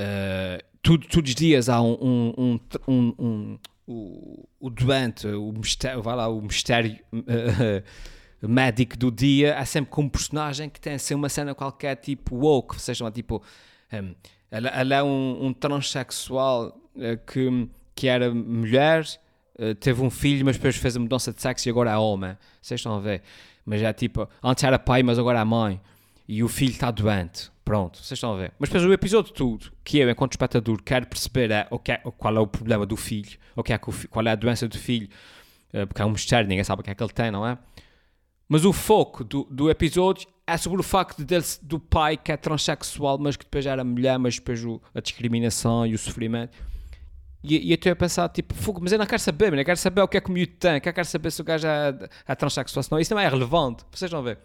Uh, 0.00 0.64
tudo, 0.82 1.06
todos 1.06 1.30
os 1.30 1.34
dias 1.34 1.68
há 1.68 1.80
um, 1.80 1.92
um, 2.00 2.34
um, 2.38 2.60
um, 2.88 3.14
um 3.18 3.58
o, 3.86 4.48
o 4.58 4.70
doente, 4.70 5.26
o 5.26 5.52
mistério, 5.52 6.02
vai 6.02 6.16
lá, 6.16 6.28
o 6.28 6.40
mistério 6.40 6.98
uh, 7.12 7.82
médico 8.48 8.96
do 8.96 9.10
dia 9.10 9.54
é 9.54 9.64
sempre 9.64 9.90
com 9.90 10.02
um 10.02 10.08
personagem 10.08 10.68
que 10.70 10.80
tem 10.80 10.94
assim 10.94 11.14
uma 11.14 11.28
cena 11.28 11.54
qualquer 11.54 11.96
tipo 11.96 12.36
woke, 12.36 12.74
ou 12.74 12.80
seja, 12.80 13.10
tipo, 13.10 13.42
um, 13.92 14.14
ela, 14.50 14.94
é 14.94 15.02
um, 15.02 15.46
um 15.46 15.52
transexual 15.52 16.76
uh, 16.96 17.26
que, 17.26 17.68
que 17.94 18.08
era 18.08 18.32
mulher, 18.32 19.06
uh, 19.58 19.74
teve 19.74 20.02
um 20.02 20.10
filho, 20.10 20.44
mas 20.44 20.56
depois 20.56 20.76
fez 20.76 20.96
a 20.96 21.00
mudança 21.00 21.32
de 21.32 21.40
sexo 21.40 21.68
e 21.68 21.70
agora 21.70 21.90
é 21.90 21.96
homem. 21.96 22.36
Vocês 22.60 22.80
estão 22.80 22.96
a 22.96 23.00
ver? 23.00 23.22
Mas 23.64 23.82
é 23.82 23.92
tipo, 23.92 24.28
antes 24.42 24.64
era 24.64 24.78
pai, 24.78 25.02
mas 25.02 25.18
agora 25.18 25.40
é 25.40 25.44
mãe. 25.44 25.80
E 26.26 26.42
o 26.42 26.48
filho 26.48 26.70
está 26.70 26.90
doente. 26.90 27.50
Pronto, 27.64 27.98
vocês 27.98 28.12
estão 28.12 28.34
a 28.34 28.36
ver. 28.36 28.52
Mas 28.58 28.68
depois 28.68 28.84
o 28.84 28.92
episódio 28.92 29.32
todo, 29.32 29.70
que 29.84 29.98
eu, 29.98 30.10
enquanto 30.10 30.32
espectador, 30.32 30.82
quero 30.82 31.06
perceber 31.06 31.50
que 31.84 31.92
é, 31.92 31.98
qual 31.98 32.36
é 32.36 32.40
o 32.40 32.46
problema 32.46 32.86
do 32.86 32.96
filho, 32.96 33.38
o 33.54 33.62
que 33.62 33.72
é, 33.72 33.78
qual 33.78 34.26
é 34.26 34.30
a 34.30 34.34
doença 34.34 34.66
do 34.66 34.78
filho, 34.78 35.08
porque 35.88 36.02
é 36.02 36.04
um 36.04 36.10
mistério, 36.10 36.48
ninguém 36.48 36.64
sabe 36.64 36.80
o 36.80 36.84
que 36.84 36.90
é 36.90 36.94
que 36.94 37.02
ele 37.02 37.12
tem, 37.12 37.30
não 37.30 37.46
é? 37.46 37.56
Mas 38.52 38.64
o 38.64 38.72
foco 38.72 39.22
do, 39.22 39.44
do 39.44 39.70
episódio 39.70 40.26
é 40.44 40.56
sobre 40.56 40.80
o 40.80 40.82
facto 40.82 41.24
dele, 41.24 41.44
do 41.62 41.78
pai 41.78 42.16
que 42.16 42.32
é 42.32 42.36
transexual, 42.36 43.16
mas 43.16 43.36
que 43.36 43.44
depois 43.44 43.64
era 43.64 43.84
mulher, 43.84 44.18
mas 44.18 44.34
depois 44.34 44.64
o, 44.64 44.82
a 44.92 45.00
discriminação 45.00 45.86
e 45.86 45.94
o 45.94 45.98
sofrimento. 45.98 46.58
E, 47.44 47.68
e 47.68 47.70
eu 47.70 47.76
estou 47.76 47.92
a 47.92 47.94
pensar, 47.94 48.28
tipo, 48.30 48.52
fogo, 48.52 48.80
mas 48.82 48.90
eu 48.90 48.98
não 48.98 49.06
quero 49.06 49.22
saber, 49.22 49.56
eu 49.56 49.64
quero 49.64 49.78
saber 49.78 50.00
o 50.00 50.08
que 50.08 50.16
é 50.16 50.20
que 50.20 50.28
o 50.28 50.32
miúdo 50.32 50.54
tem, 50.58 50.74
eu 50.74 50.80
quero 50.80 51.04
saber 51.04 51.30
se 51.30 51.40
o 51.40 51.44
gajo 51.44 51.64
é, 51.64 52.08
é 52.26 52.34
transexual, 52.34 52.82
senão 52.82 53.00
isso 53.00 53.14
não 53.14 53.20
é 53.20 53.28
relevante. 53.28 53.84
Vocês 53.92 54.10
vão 54.10 54.20
ver. 54.20 54.40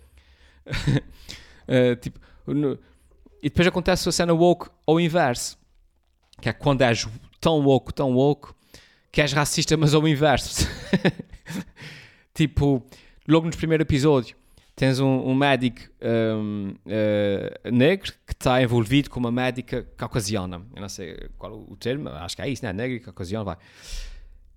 uh, 0.67 1.95
tipo, 1.99 2.19
no, 2.45 2.77
e 3.41 3.49
depois 3.49 3.67
acontece 3.67 4.07
a 4.07 4.11
cena 4.11 4.35
woke 4.35 4.69
ao 4.85 4.99
inverso, 4.99 5.57
que 6.39 6.47
é 6.47 6.53
quando 6.53 6.83
és 6.83 7.07
tão 7.41 7.59
woke, 7.59 7.91
tão 7.91 8.13
woke, 8.13 8.53
que 9.11 9.19
és 9.19 9.33
racista, 9.33 9.75
mas 9.75 9.95
ao 9.95 10.07
inverso. 10.07 10.69
tipo, 12.35 12.85
logo 13.27 13.45
no 13.45 13.55
primeiro 13.55 13.83
episódio, 13.83 14.35
tens 14.75 14.99
um, 14.99 15.27
um 15.27 15.33
médico 15.33 15.81
um, 16.01 16.69
uh, 16.69 16.75
eh, 16.85 17.71
negro 17.71 18.11
que 18.25 18.33
está 18.33 18.61
envolvido 18.61 19.09
com 19.09 19.19
uma 19.19 19.31
médica 19.31 19.83
caucasiana. 19.95 20.61
Eu 20.75 20.81
não 20.81 20.89
sei 20.89 21.29
qual 21.37 21.53
o 21.53 21.75
termo, 21.77 22.09
acho 22.09 22.35
que 22.35 22.41
é 22.41 22.49
isso, 22.49 22.63
né? 22.65 22.73
Negro 22.73 22.97
e 22.97 22.99
caucasiano, 22.99 23.45
vai. 23.45 23.57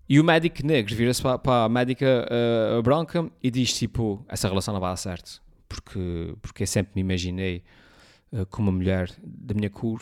E 0.08 0.18
o 0.18 0.24
médico 0.24 0.66
negro 0.66 0.94
vira-se 0.96 1.22
para, 1.22 1.38
para, 1.38 1.64
a 1.64 1.68
médica 1.68 2.26
uh, 2.78 2.82
branca 2.82 3.30
e 3.42 3.50
diz 3.50 3.72
tipo: 3.72 4.24
essa 4.28 4.48
relação 4.48 4.74
não 4.74 4.80
vai 4.80 4.90
dar 4.90 4.96
certo, 4.96 5.40
porque, 5.68 6.34
porque 6.42 6.62
eu 6.64 6.66
sempre 6.66 6.92
me 6.94 7.00
imaginei 7.02 7.62
uh, 8.32 8.44
com 8.46 8.62
uma 8.62 8.72
mulher 8.72 9.10
da 9.22 9.54
minha 9.54 9.70
cor 9.70 10.00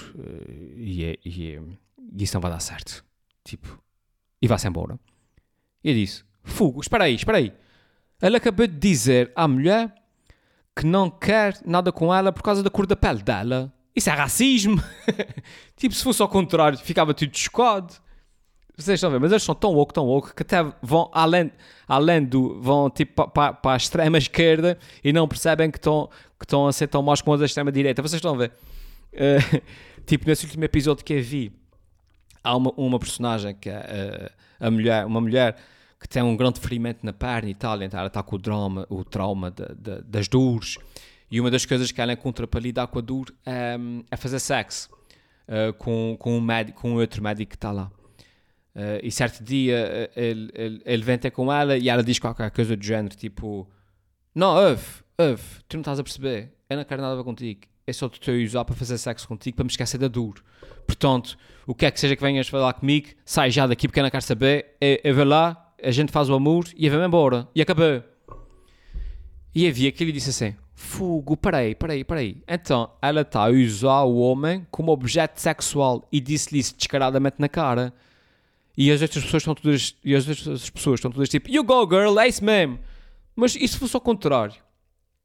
e, 0.77 1.05
é, 1.05 1.19
e, 1.25 1.53
é, 1.53 1.63
e, 2.13 2.23
isso 2.23 2.35
não 2.35 2.41
vai 2.41 2.51
dar 2.51 2.61
certo. 2.61 3.05
Tipo, 3.45 3.83
e 4.41 4.49
vai-se 4.49 4.67
embora. 4.67 4.99
E 5.85 5.91
eu 5.91 5.95
disse: 5.95 6.25
Fugo, 6.43 6.81
espera 6.81 7.05
aí, 7.05 7.17
espera 7.17 7.39
aí. 7.39 7.53
Ela 8.21 8.39
acabou 8.39 8.67
de 8.67 8.77
dizer 8.77 9.33
à 9.35 9.47
mulher 9.47 9.93
que 10.75 10.87
não 10.87 11.11
quer 11.11 11.59
nada 11.65 11.91
com 11.91 12.15
ela 12.15 12.33
por 12.33 12.43
causa 12.43 12.63
da 12.63 12.71
cor 12.71 12.87
da 12.87 12.97
pele 12.97 13.23
dela. 13.23 13.73
Isso 13.95 14.11
é 14.11 14.13
racismo. 14.13 14.83
tipo, 15.77 15.95
se 15.95 16.05
fosse 16.05 16.21
ao 16.21 16.29
contrário, 16.29 16.79
ficava 16.79 17.15
tudo 17.15 17.37
chocado. 17.37 17.95
Vocês 18.77 18.97
estão 18.97 19.09
a 19.09 19.13
ver, 19.15 19.21
mas 19.21 19.33
eles 19.33 19.43
são 19.43 19.55
tão 19.55 19.73
woke, 19.73 19.95
tão 19.95 20.05
woke, 20.05 20.35
que 20.35 20.43
até 20.43 20.59
vão 20.83 21.11
além, 21.15 21.51
além 21.89 22.23
do. 22.23 22.61
vão 22.61 22.91
tipo 22.91 23.27
para, 23.29 23.57
a 23.65 23.77
extrema 23.77 24.19
esquerda 24.19 24.79
e 25.03 25.15
não 25.15 25.27
percebem 25.27 25.71
que 25.71 25.79
estão, 25.79 26.11
que 26.39 26.45
estão 26.45 26.67
a 26.67 26.73
ser 26.73 26.87
tão 26.89 27.03
maus 27.03 27.23
como 27.23 27.39
da 27.39 27.47
extrema 27.47 27.73
direita. 27.73 28.03
Vocês 28.03 28.19
estão 28.19 28.35
a 28.35 28.37
ver? 28.37 28.53
Uh, 29.15 29.63
tipo, 30.05 30.27
nesse 30.27 30.45
último 30.45 30.63
episódio 30.65 31.03
que 31.03 31.15
eu 31.15 31.23
vi, 31.23 31.53
há 32.45 32.55
uma, 32.55 32.71
uma 32.77 32.99
personagem 32.99 33.55
que 33.55 33.71
é 33.71 34.31
uh, 34.61 34.67
a 34.67 34.71
mulher, 34.71 35.07
uma 35.07 35.23
mulher 35.23 35.57
que 36.01 36.09
tem 36.09 36.23
um 36.23 36.37
grande 36.37 36.61
ferimento 36.61 37.05
na 37.05 37.13
perna 37.13 37.49
e 37.49 37.55
tal, 37.55 37.83
então 37.83 37.99
ela 37.99 38.09
está 38.09 38.23
com 38.23 38.37
o 38.37 38.39
trauma, 38.39 38.87
o 38.91 39.05
trauma 39.05 39.51
de, 39.51 39.67
de, 39.75 40.03
das 40.03 40.29
dores. 40.29 40.77
E 41.31 41.41
uma 41.41 41.51
das 41.51 41.65
coisas 41.65 41.91
que 41.91 42.01
ela 42.01 42.13
encontra 42.13 42.47
para 42.47 42.61
lidar 42.61 42.87
com 42.87 42.99
a 42.99 43.03
dor 43.03 43.35
é, 43.45 43.77
é 44.11 44.17
fazer 44.17 44.39
sexo 44.39 44.91
uh, 45.49 45.73
com, 45.75 46.17
com, 46.19 46.37
um 46.37 46.41
médico, 46.41 46.83
com 46.83 46.95
outro 46.95 47.23
médico 47.23 47.51
que 47.51 47.57
está 47.57 47.73
lá. 47.73 47.91
Uh, 48.75 49.01
e 49.03 49.11
certo 49.11 49.43
dia 49.43 50.11
uh, 50.15 50.21
ele, 50.21 50.51
ele, 50.55 50.83
ele 50.85 51.03
vem 51.03 51.19
ter 51.19 51.31
com 51.31 51.53
ela 51.53 51.79
e 51.79 51.89
ela 51.89 52.05
diz 52.05 52.19
qualquer 52.19 52.51
coisa 52.51 52.77
do 52.77 52.85
género, 52.85 53.17
tipo: 53.17 53.69
Não, 54.35 54.55
ouve, 54.55 54.85
ouve, 55.19 55.43
tu 55.67 55.77
não 55.77 55.81
estás 55.81 55.99
a 55.99 56.03
perceber, 56.03 56.53
eu 56.69 56.77
não 56.77 56.85
quero 56.85 57.01
nada 57.01 57.25
contigo, 57.25 57.63
eu 57.87 57.95
só 57.95 58.09
te 58.09 58.31
a 58.31 58.35
usar 58.35 58.65
para 58.65 58.77
fazer 58.77 58.99
sexo 58.99 59.27
contigo 59.27 59.57
para 59.57 59.65
me 59.65 59.71
esquecer 59.71 59.99
da 59.99 60.09
dor. 60.09 60.45
Portanto, 60.87 61.39
o 61.67 61.75
que 61.75 61.87
é 61.87 61.91
que 61.91 61.99
seja 61.99 62.15
que 62.15 62.23
venhas 62.23 62.49
falar 62.49 62.75
comigo, 62.75 63.09
sai 63.25 63.51
já 63.51 63.67
daqui 63.67 63.89
porque 63.89 63.99
eu 63.99 64.05
não 64.05 64.11
quero 64.11 64.25
saber, 64.25 64.77
eu, 64.81 65.01
eu 65.03 65.15
vou 65.15 65.25
lá, 65.25 65.66
a 65.83 65.91
gente 65.91 66.13
faz 66.13 66.29
o 66.29 66.35
amor 66.35 66.67
e 66.77 66.89
vamos 66.89 67.07
embora. 67.07 67.49
E 67.55 67.63
acabou. 67.63 68.03
E 69.55 69.67
havia 69.67 69.91
que 69.91 70.05
ele 70.05 70.13
disse 70.13 70.31
assim: 70.31 70.55
Fogo, 70.75 71.37
peraí, 71.37 71.75
peraí, 71.75 72.05
peraí. 72.05 72.43
Então 72.47 72.91
ela 73.01 73.23
está 73.23 73.47
a 73.47 73.51
usar 73.51 74.03
o 74.03 74.19
homem 74.19 74.67
como 74.71 74.93
objeto 74.93 75.41
sexual 75.41 76.07
e 76.13 76.21
disse-lhe 76.21 76.61
isso 76.61 76.77
descaradamente 76.77 77.37
na 77.39 77.49
cara. 77.49 77.93
E 78.77 78.91
as 78.91 79.01
outras 79.01 79.25
pessoas 79.25 79.43
estão 79.43 79.55
todas, 79.55 79.97
e 80.05 80.15
as 80.15 80.29
outras 80.29 80.71
pessoas 80.71 80.99
estão 80.99 81.11
todas 81.11 81.29
tipo: 81.29 81.51
You 81.51 81.65
go, 81.65 81.89
girl, 81.89 82.19
é 82.21 82.29
isso 82.29 82.45
mesmo. 82.45 82.79
Mas 83.35 83.57
e 83.57 83.67
se 83.67 83.79
fosse 83.79 83.97
ao 83.97 84.01
contrário? 84.01 84.55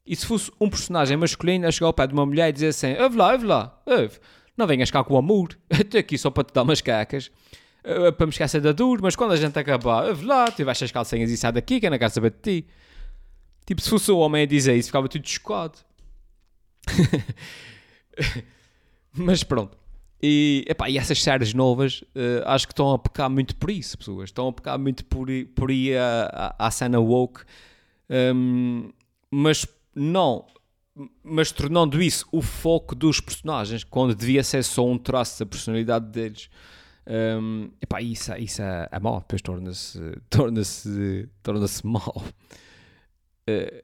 E 0.06 0.16
se 0.16 0.26
fosse 0.26 0.52
um 0.60 0.70
personagem 0.70 1.18
masculino 1.18 1.68
a 1.68 1.72
chegar 1.72 1.88
ao 1.88 1.94
pé 1.94 2.08
de 2.08 2.14
uma 2.14 2.26
mulher 2.26 2.50
e 2.50 2.54
dizer 2.54 2.68
assim: 2.68 2.96
Ouve 2.98 3.18
lá, 3.18 3.34
ouve 3.34 3.46
lá, 3.46 3.82
ouve, 3.86 4.20
não 4.56 4.66
venhas 4.66 4.90
cá 4.90 5.04
com 5.04 5.14
o 5.14 5.18
amor, 5.18 5.58
estou 5.70 6.00
aqui 6.00 6.18
só 6.18 6.30
para 6.30 6.46
te 6.46 6.54
dar 6.54 6.64
umas 6.64 6.80
cacas. 6.82 7.30
Eh, 7.84 8.12
para 8.12 8.28
me 8.28 8.32
esquecer 8.32 8.62
da 8.62 8.72
dor, 8.72 9.02
mas 9.02 9.15
quando 9.15 9.32
a 9.32 9.36
gente 9.36 9.58
acabar, 9.58 10.08
eu 10.08 10.26
lá, 10.26 10.52
tiveste 10.52 10.84
as 10.84 10.91
calcinhas 10.91 11.32
e 11.32 11.38
sai 11.38 11.52
daqui, 11.52 11.80
que 11.80 11.88
eu 11.88 11.91
não 11.91 11.98
quero 11.98 12.13
saber 12.13 12.32
de 12.32 12.38
ti. 12.62 12.67
Tipo, 13.65 13.82
se 13.82 13.89
fosse 13.89 14.12
o 14.12 14.20
homem 14.20 14.44
a 14.44 14.46
dizer 14.46 14.76
isso, 14.76 14.89
ficava 14.89 15.08
tudo 15.08 15.28
chocado. 15.28 15.78
mas 19.13 19.44
pronto. 19.44 19.78
E, 20.22 20.65
epá, 20.67 20.88
e 20.88 21.00
essas 21.00 21.22
séries 21.22 21.54
novas 21.54 22.02
uh, 22.15 22.46
acho 22.46 22.67
que 22.67 22.74
estão 22.74 22.91
a 22.91 23.00
pecar 23.00 23.28
muito 23.30 23.56
por 23.56 23.72
isso, 23.72 23.98
pessoas. 23.98 24.30
Estão 24.30 24.50
a 24.50 24.54
pecar 24.54 24.78
muito 24.78 25.04
por, 25.06 25.28
por 25.56 25.72
ir 25.72 25.98
à, 25.98 26.70
cena 26.70 27.00
woke. 27.00 27.41
Um, 28.10 28.91
mas 29.32 29.65
não. 29.96 30.46
Mas 31.24 31.52
tornando 31.52 32.00
isso 32.02 32.28
o 32.32 32.41
foco 32.41 32.94
dos 32.94 33.20
personagens, 33.20 33.84
quando 33.84 34.13
devia 34.13 34.44
ser 34.44 34.63
só 34.63 34.86
um 34.86 34.98
traço 34.98 35.39
da 35.39 35.46
personalidade 35.48 36.06
deles. 36.08 36.50
Um, 37.08 37.72
epá, 37.82 38.02
isso, 38.02 38.34
isso 38.36 38.62
é, 38.62 38.88
é 38.92 39.00
mau, 39.00 39.20
depois 39.20 39.42
torna-se 39.42 40.00
torna-se 40.30 41.30
torna-se 41.42 41.86
mau. 41.86 42.24
Uh, 43.50 43.84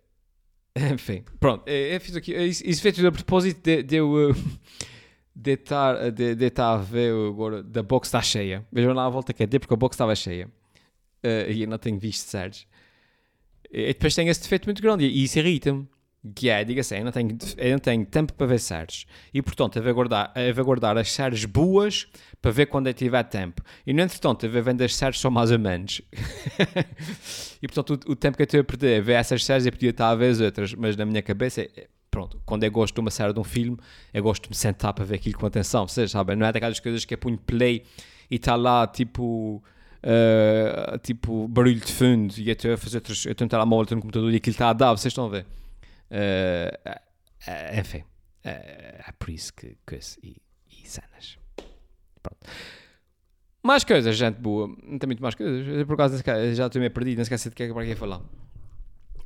enfim, 0.93 1.23
pronto, 1.39 1.67
eu, 1.67 1.93
eu 1.93 2.01
fiz 2.01 2.15
aqui, 2.15 2.33
isso, 2.35 2.63
isso 2.65 2.81
feito 2.81 3.05
a 3.05 3.11
propósito 3.11 3.61
de, 3.63 3.83
de 3.83 3.95
eu 3.95 4.35
de 5.35 5.53
estar, 5.53 6.11
de, 6.11 6.35
de 6.35 6.51
a 6.57 6.77
ver 6.77 7.13
agora, 7.13 7.61
da 7.63 7.83
box 7.83 8.07
está 8.07 8.21
cheia. 8.21 8.65
Vejam 8.71 8.93
lá 8.93 9.05
a 9.05 9.09
volta 9.09 9.33
que 9.33 9.43
é 9.43 9.47
porque 9.47 9.73
a 9.73 9.77
box 9.77 9.95
estava 9.95 10.15
cheia. 10.15 10.47
Uh, 11.23 11.51
e 11.51 11.63
eu 11.63 11.67
não 11.67 11.77
tenho 11.77 11.99
visto 11.99 12.27
séries. 12.27 12.67
E 13.71 13.87
depois 13.87 14.15
tem 14.15 14.27
esse 14.29 14.41
defeito 14.41 14.65
muito 14.65 14.81
grande 14.81 15.05
e 15.05 15.23
isso 15.23 15.37
irrita-me 15.39 15.87
que 16.35 16.49
é, 16.49 16.63
diga 16.63 16.81
assim, 16.81 16.95
eu 16.97 17.05
não 17.05 17.11
tenho, 17.11 17.29
não 17.29 17.79
tenho 17.79 18.05
tempo 18.05 18.33
para 18.33 18.47
ver 18.47 18.59
séries. 18.59 19.05
E, 19.33 19.41
portanto, 19.41 19.77
eu 19.79 19.93
guardar, 19.93 20.33
eu 20.35 20.65
guardar 20.65 20.97
as 20.97 21.11
séries 21.11 21.45
boas 21.45 22.07
para 22.41 22.51
ver 22.51 22.65
quando 22.67 22.87
eu 22.87 22.93
tiver 22.93 23.23
tempo. 23.23 23.61
E, 23.85 23.93
no 23.93 24.01
entretanto, 24.01 24.45
eu 24.45 24.63
vendo 24.63 24.81
as 24.81 24.95
séries 24.95 25.19
só 25.19 25.29
mais 25.29 25.51
ou 25.51 25.59
menos. 25.59 26.01
e, 27.61 27.67
portanto, 27.67 27.99
o, 28.07 28.11
o, 28.11 28.15
tempo 28.15 28.35
que 28.35 28.43
eu 28.43 28.45
estou 28.45 28.59
a 28.59 28.63
perder 28.63 28.99
a 28.99 29.03
ver 29.03 29.13
essas 29.13 29.43
séries, 29.43 29.65
eu 29.65 29.71
podia 29.71 29.91
estar 29.91 30.09
a 30.09 30.15
ver 30.15 30.31
as 30.31 30.39
outras. 30.39 30.73
Mas, 30.73 30.95
na 30.95 31.05
minha 31.05 31.21
cabeça, 31.21 31.61
é, 31.61 31.87
pronto, 32.09 32.41
quando 32.45 32.63
eu 32.63 32.71
gosto 32.71 32.95
de 32.95 32.99
uma 33.01 33.11
série, 33.11 33.33
de 33.33 33.39
um 33.39 33.43
filme, 33.43 33.77
eu 34.13 34.23
gosto 34.23 34.43
de 34.43 34.49
me 34.49 34.55
sentar 34.55 34.93
para 34.93 35.05
ver 35.05 35.15
aquilo 35.15 35.37
com 35.37 35.45
atenção. 35.45 35.87
Vocês 35.87 36.11
sabem, 36.11 36.35
não 36.35 36.45
é 36.45 36.51
daquelas 36.51 36.79
coisas 36.79 37.05
que 37.05 37.13
eu 37.13 37.17
ponho 37.17 37.37
play 37.37 37.83
e 38.29 38.35
está 38.35 38.55
lá, 38.55 38.87
tipo... 38.87 39.63
Uh, 39.97 40.97
tipo 40.99 41.47
barulho 41.47 41.81
de 41.81 41.91
fundo 41.91 42.31
e 42.37 42.47
eu 42.47 42.53
estou 42.53 42.71
a 42.71 42.77
fazer 42.77 42.97
outras, 42.97 43.25
eu 43.25 43.31
estou 43.31 43.47
a 43.51 43.63
uma 43.63 43.75
volta 43.75 43.95
no 43.95 43.99
computador 43.99 44.31
e 44.31 44.35
aquilo 44.37 44.53
está 44.53 44.69
a 44.69 44.73
dar, 44.73 44.91
vocês 44.91 45.11
estão 45.11 45.25
a 45.25 45.29
ver 45.29 45.45
Uh, 46.11 47.79
enfim, 47.79 48.03
é 48.43 49.11
por 49.17 49.29
isso 49.29 49.53
que. 49.53 49.77
que 49.85 49.99
e, 50.23 50.37
e 50.69 50.87
cenas. 50.87 51.37
Pronto. 52.21 52.47
Mais 53.63 53.83
coisas, 53.83 54.15
gente 54.15 54.35
boa. 54.39 54.67
Não 54.83 54.97
tem 54.97 55.07
muito 55.07 55.21
mais 55.21 55.35
coisas. 55.35 55.85
Por 55.85 55.97
causa 55.97 56.23
já 56.53 56.67
estou 56.67 56.79
meio 56.79 56.91
perdido, 56.91 57.17
não 57.17 57.23
esqueci 57.23 57.49
de 57.49 57.55
que 57.55 57.63
é 57.63 57.67
que 57.67 57.79
aqui 57.79 57.95
falar. 57.95 58.21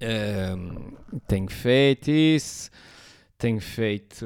Um, 0.02 0.94
tenho 1.28 1.50
feito 1.50 2.10
isso. 2.10 2.72
Tenho 3.38 3.62
feito. 3.62 4.26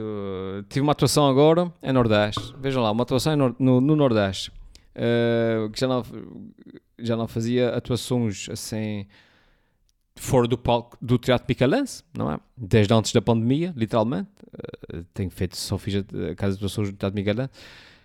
Tive 0.70 0.82
uma 0.82 0.94
atuação 0.94 1.28
agora 1.28 1.72
em 1.82 1.92
Nordeste. 1.92 2.54
Vejam 2.60 2.82
lá, 2.82 2.92
uma 2.92 3.04
atuação 3.04 3.36
no, 3.36 3.56
no, 3.60 3.82
no 3.82 3.96
Nordeste. 3.96 4.52
Uh, 4.96 5.70
que 5.70 5.80
já 5.80 5.88
não, 5.88 6.04
já 6.98 7.18
não 7.18 7.28
fazia 7.28 7.76
atuações 7.76 8.48
assim 8.50 9.06
fora 10.16 10.48
do 10.48 10.58
palco 10.58 10.98
do 11.02 11.18
Teatro 11.18 11.46
Picalense, 11.46 12.04
não 12.14 12.32
é? 12.32 12.40
Desde 12.56 12.94
antes 12.94 13.12
da 13.12 13.22
pandemia, 13.22 13.74
literalmente. 13.76 14.30
Uh, 14.94 15.04
tenho 15.14 15.30
feito, 15.30 15.58
só 15.58 15.78
fiz 15.78 15.96
a, 15.96 16.32
a 16.32 16.36
casa 16.36 16.54
de 16.54 16.60
atuações 16.60 16.90
do 16.90 16.98
Teatro 16.98 17.16
Picalense. 17.16 17.52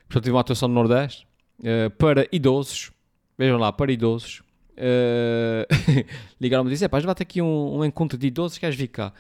Portanto, 0.09 0.25
tive 0.25 0.35
uma 0.35 0.41
atuação 0.41 0.69
no 0.69 0.75
Nordeste 0.75 1.27
uh, 1.61 1.91
para 1.91 2.27
idosos. 2.33 2.91
Vejam 3.39 3.59
lá, 3.59 3.73
para 3.73 3.93
idosos. 3.93 4.43
uh, 4.77 5.67
ligaram-me 6.41 6.71
e 6.71 6.73
disseram: 6.73 6.91
pá, 6.91 7.01
vai 7.01 7.15
ter 7.15 7.23
aqui 7.23 7.41
um, 7.41 7.79
um, 7.79 7.85
encontro 7.85 8.19
de 8.19 8.27
idosos, 8.27 8.59
queres 8.59 8.77
vir 8.77 8.89
cá? 8.89 9.13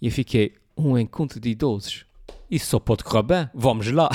E 0.00 0.06
eu 0.06 0.12
fiquei: 0.12 0.54
um 0.76 0.98
encontro 0.98 1.40
de 1.40 1.48
idosos? 1.48 2.04
Isso 2.50 2.66
só 2.66 2.78
pode 2.78 3.02
correr 3.02 3.22
bem, 3.22 3.50
vamos 3.54 3.90
lá. 3.90 4.08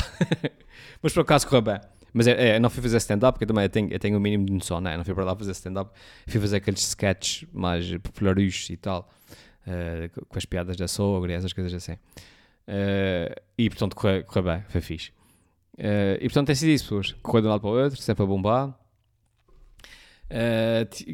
Mas 1.02 1.12
por 1.12 1.22
acaso 1.22 1.48
correu 1.48 1.62
bem. 1.62 1.82
Mas 2.14 2.28
é, 2.28 2.56
é, 2.56 2.60
não 2.60 2.70
fui 2.70 2.82
fazer 2.82 2.98
stand-up, 2.98 3.34
porque 3.34 3.44
eu 3.44 3.48
também 3.48 3.70
tenho, 3.70 3.92
eu 3.92 4.00
tenho 4.00 4.16
o 4.16 4.20
um 4.20 4.22
mínimo 4.22 4.46
de 4.46 4.52
noção, 4.52 4.82
né? 4.82 4.98
não 4.98 5.04
fui 5.04 5.14
para 5.14 5.24
lá 5.24 5.36
fazer 5.36 5.52
stand-up. 5.52 5.92
Fui 6.28 6.40
fazer 6.40 6.58
aqueles 6.58 6.82
sketches 6.82 7.48
mais 7.54 7.90
populares 7.98 8.70
e 8.70 8.78
tal, 8.78 9.10
uh, 9.66 10.26
com 10.26 10.38
as 10.38 10.46
piadas 10.46 10.76
da 10.76 10.88
sogra 10.88 11.32
e 11.32 11.36
essas 11.36 11.54
coisas 11.54 11.74
assim. 11.74 11.94
Uh, 11.94 13.34
e 13.58 13.70
portanto 13.70 13.96
correu, 13.96 14.24
correu 14.26 14.44
bem, 14.44 14.64
foi 14.68 14.82
fixe. 14.82 15.12
Uh, 15.78 16.18
e 16.20 16.24
portanto 16.24 16.48
tem 16.48 16.56
sido 16.56 16.70
isso, 16.70 16.84
pessoas. 16.86 17.14
Correu 17.22 17.42
de 17.42 17.48
um 17.48 17.52
lado 17.52 17.62
para 17.62 17.70
o 17.70 17.84
outro, 17.84 18.02
sempre 18.02 18.24
a 18.24 18.26
bombar. 18.26 18.78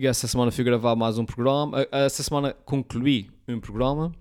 Essa 0.03 0.27
semana 0.27 0.51
fui 0.51 0.63
gravar 0.63 0.95
mais 0.95 1.17
um 1.17 1.25
programa. 1.25 1.88
Essa 1.91 2.21
semana 2.21 2.53
concluí 2.65 3.31
um 3.47 3.60
programa. 3.60 4.12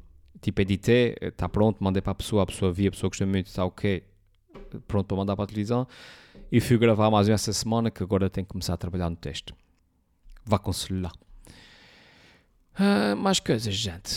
Tipo, 0.41 0.63
editei, 0.63 1.17
está 1.21 1.49
pronto, 1.49 1.83
mandei 1.83 2.01
para 2.01 2.13
a 2.13 2.15
pessoa, 2.15 2.43
a 2.43 2.47
pessoa 2.47 2.73
via, 2.73 2.89
a 2.89 2.93
pessoa 2.93 3.09
gostou 3.11 3.27
muito, 3.27 3.47
está 3.47 3.65
ok, 3.65 4.03
pronto 4.87 5.07
para 5.07 5.17
mandar 5.17 5.37
para 5.37 5.45
a 5.45 5.47
televisão. 5.47 5.87
E 6.51 6.61
fui 6.61 6.79
gravar 6.79 7.11
mais 7.11 7.29
um 7.29 7.33
essa 7.33 7.53
semana, 7.53 7.91
que 7.91 8.03
agora 8.03 8.31
tenho 8.31 8.47
que 8.47 8.53
começar 8.53 8.75
a 8.75 8.77
trabalhar 8.77 9.11
no 9.11 9.17
texto. 9.17 9.55
Vá 10.45 10.59
com 10.59 10.71
o 10.71 10.75
celular. 10.75 11.13
mais 13.19 13.41
coisas, 13.41 13.75
gente. 13.75 14.15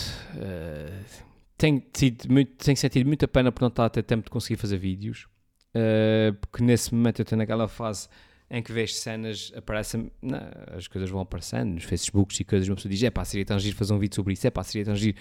tenho, 1.57 1.81
tido 1.91 2.31
muito, 2.31 2.53
tenho 2.63 2.77
sentido 2.77 3.07
muita 3.07 3.27
pena 3.27 3.51
por 3.51 3.61
não 3.61 3.69
estar 3.69 3.85
a 3.85 3.89
ter 3.89 4.03
tempo 4.03 4.25
de 4.25 4.29
conseguir 4.29 4.57
fazer 4.57 4.77
vídeos. 4.77 5.27
Uh, 5.69 6.33
porque 6.41 6.63
nesse 6.63 6.93
momento 6.93 7.19
eu 7.19 7.23
estou 7.23 7.37
naquela 7.37 7.67
fase 7.67 8.09
em 8.49 8.63
que 8.63 8.71
vejo 8.71 8.93
cenas, 8.93 9.51
aparecem, 9.55 10.11
não, 10.21 10.39
as 10.75 10.87
coisas 10.87 11.09
vão 11.09 11.21
aparecendo 11.21 11.73
nos 11.75 11.83
Facebooks 11.83 12.39
e 12.39 12.43
coisas, 12.43 12.67
uma 12.67 12.75
pessoa 12.75 12.91
diz, 12.91 13.03
é 13.03 13.11
pá, 13.11 13.23
seria 13.23 13.45
tão 13.45 13.59
giro 13.59 13.75
fazer 13.75 13.93
um 13.93 13.99
vídeo 13.99 14.15
sobre 14.15 14.33
isso, 14.33 14.47
é 14.47 14.49
pá, 14.49 14.63
seria 14.63 14.85
tão 14.85 14.95
giro, 14.95 15.15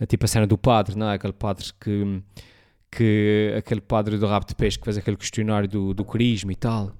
eh, 0.00 0.06
tipo 0.06 0.24
a 0.24 0.28
cena 0.28 0.46
do 0.46 0.58
padre, 0.58 0.96
não 0.96 1.08
é? 1.08 1.14
Aquele 1.14 1.32
padre 1.32 1.64
que, 1.80 2.20
que 2.90 3.54
aquele 3.56 3.80
padre 3.80 4.16
do 4.18 4.26
rabo 4.26 4.46
de 4.46 4.54
peixe 4.54 4.78
que 4.78 4.84
fez 4.84 4.96
aquele 4.96 5.16
questionário 5.16 5.68
do, 5.68 5.92
do 5.92 6.04
carisma 6.04 6.52
e 6.52 6.56
tal. 6.56 6.92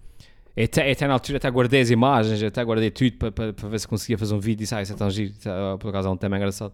Até, 0.56 0.90
até 0.90 1.06
na 1.06 1.12
altura 1.14 1.36
até 1.36 1.50
guardei 1.50 1.80
as 1.80 1.90
imagens, 1.90 2.42
até 2.42 2.64
guardei 2.64 2.90
tudo 2.90 3.12
para, 3.18 3.32
para, 3.32 3.52
para 3.52 3.68
ver 3.68 3.78
se 3.78 3.86
conseguia 3.86 4.16
fazer 4.16 4.34
um 4.34 4.40
vídeo 4.40 4.62
e 4.62 4.64
disse, 4.64 4.74
ah, 4.74 4.82
isso 4.82 4.92
é 4.92 4.96
tão 4.96 5.10
giro, 5.10 5.34
é, 5.44 5.76
por 5.76 5.88
acaso 5.90 6.08
é 6.08 6.10
um 6.10 6.16
tema 6.16 6.36
engraçado. 6.36 6.72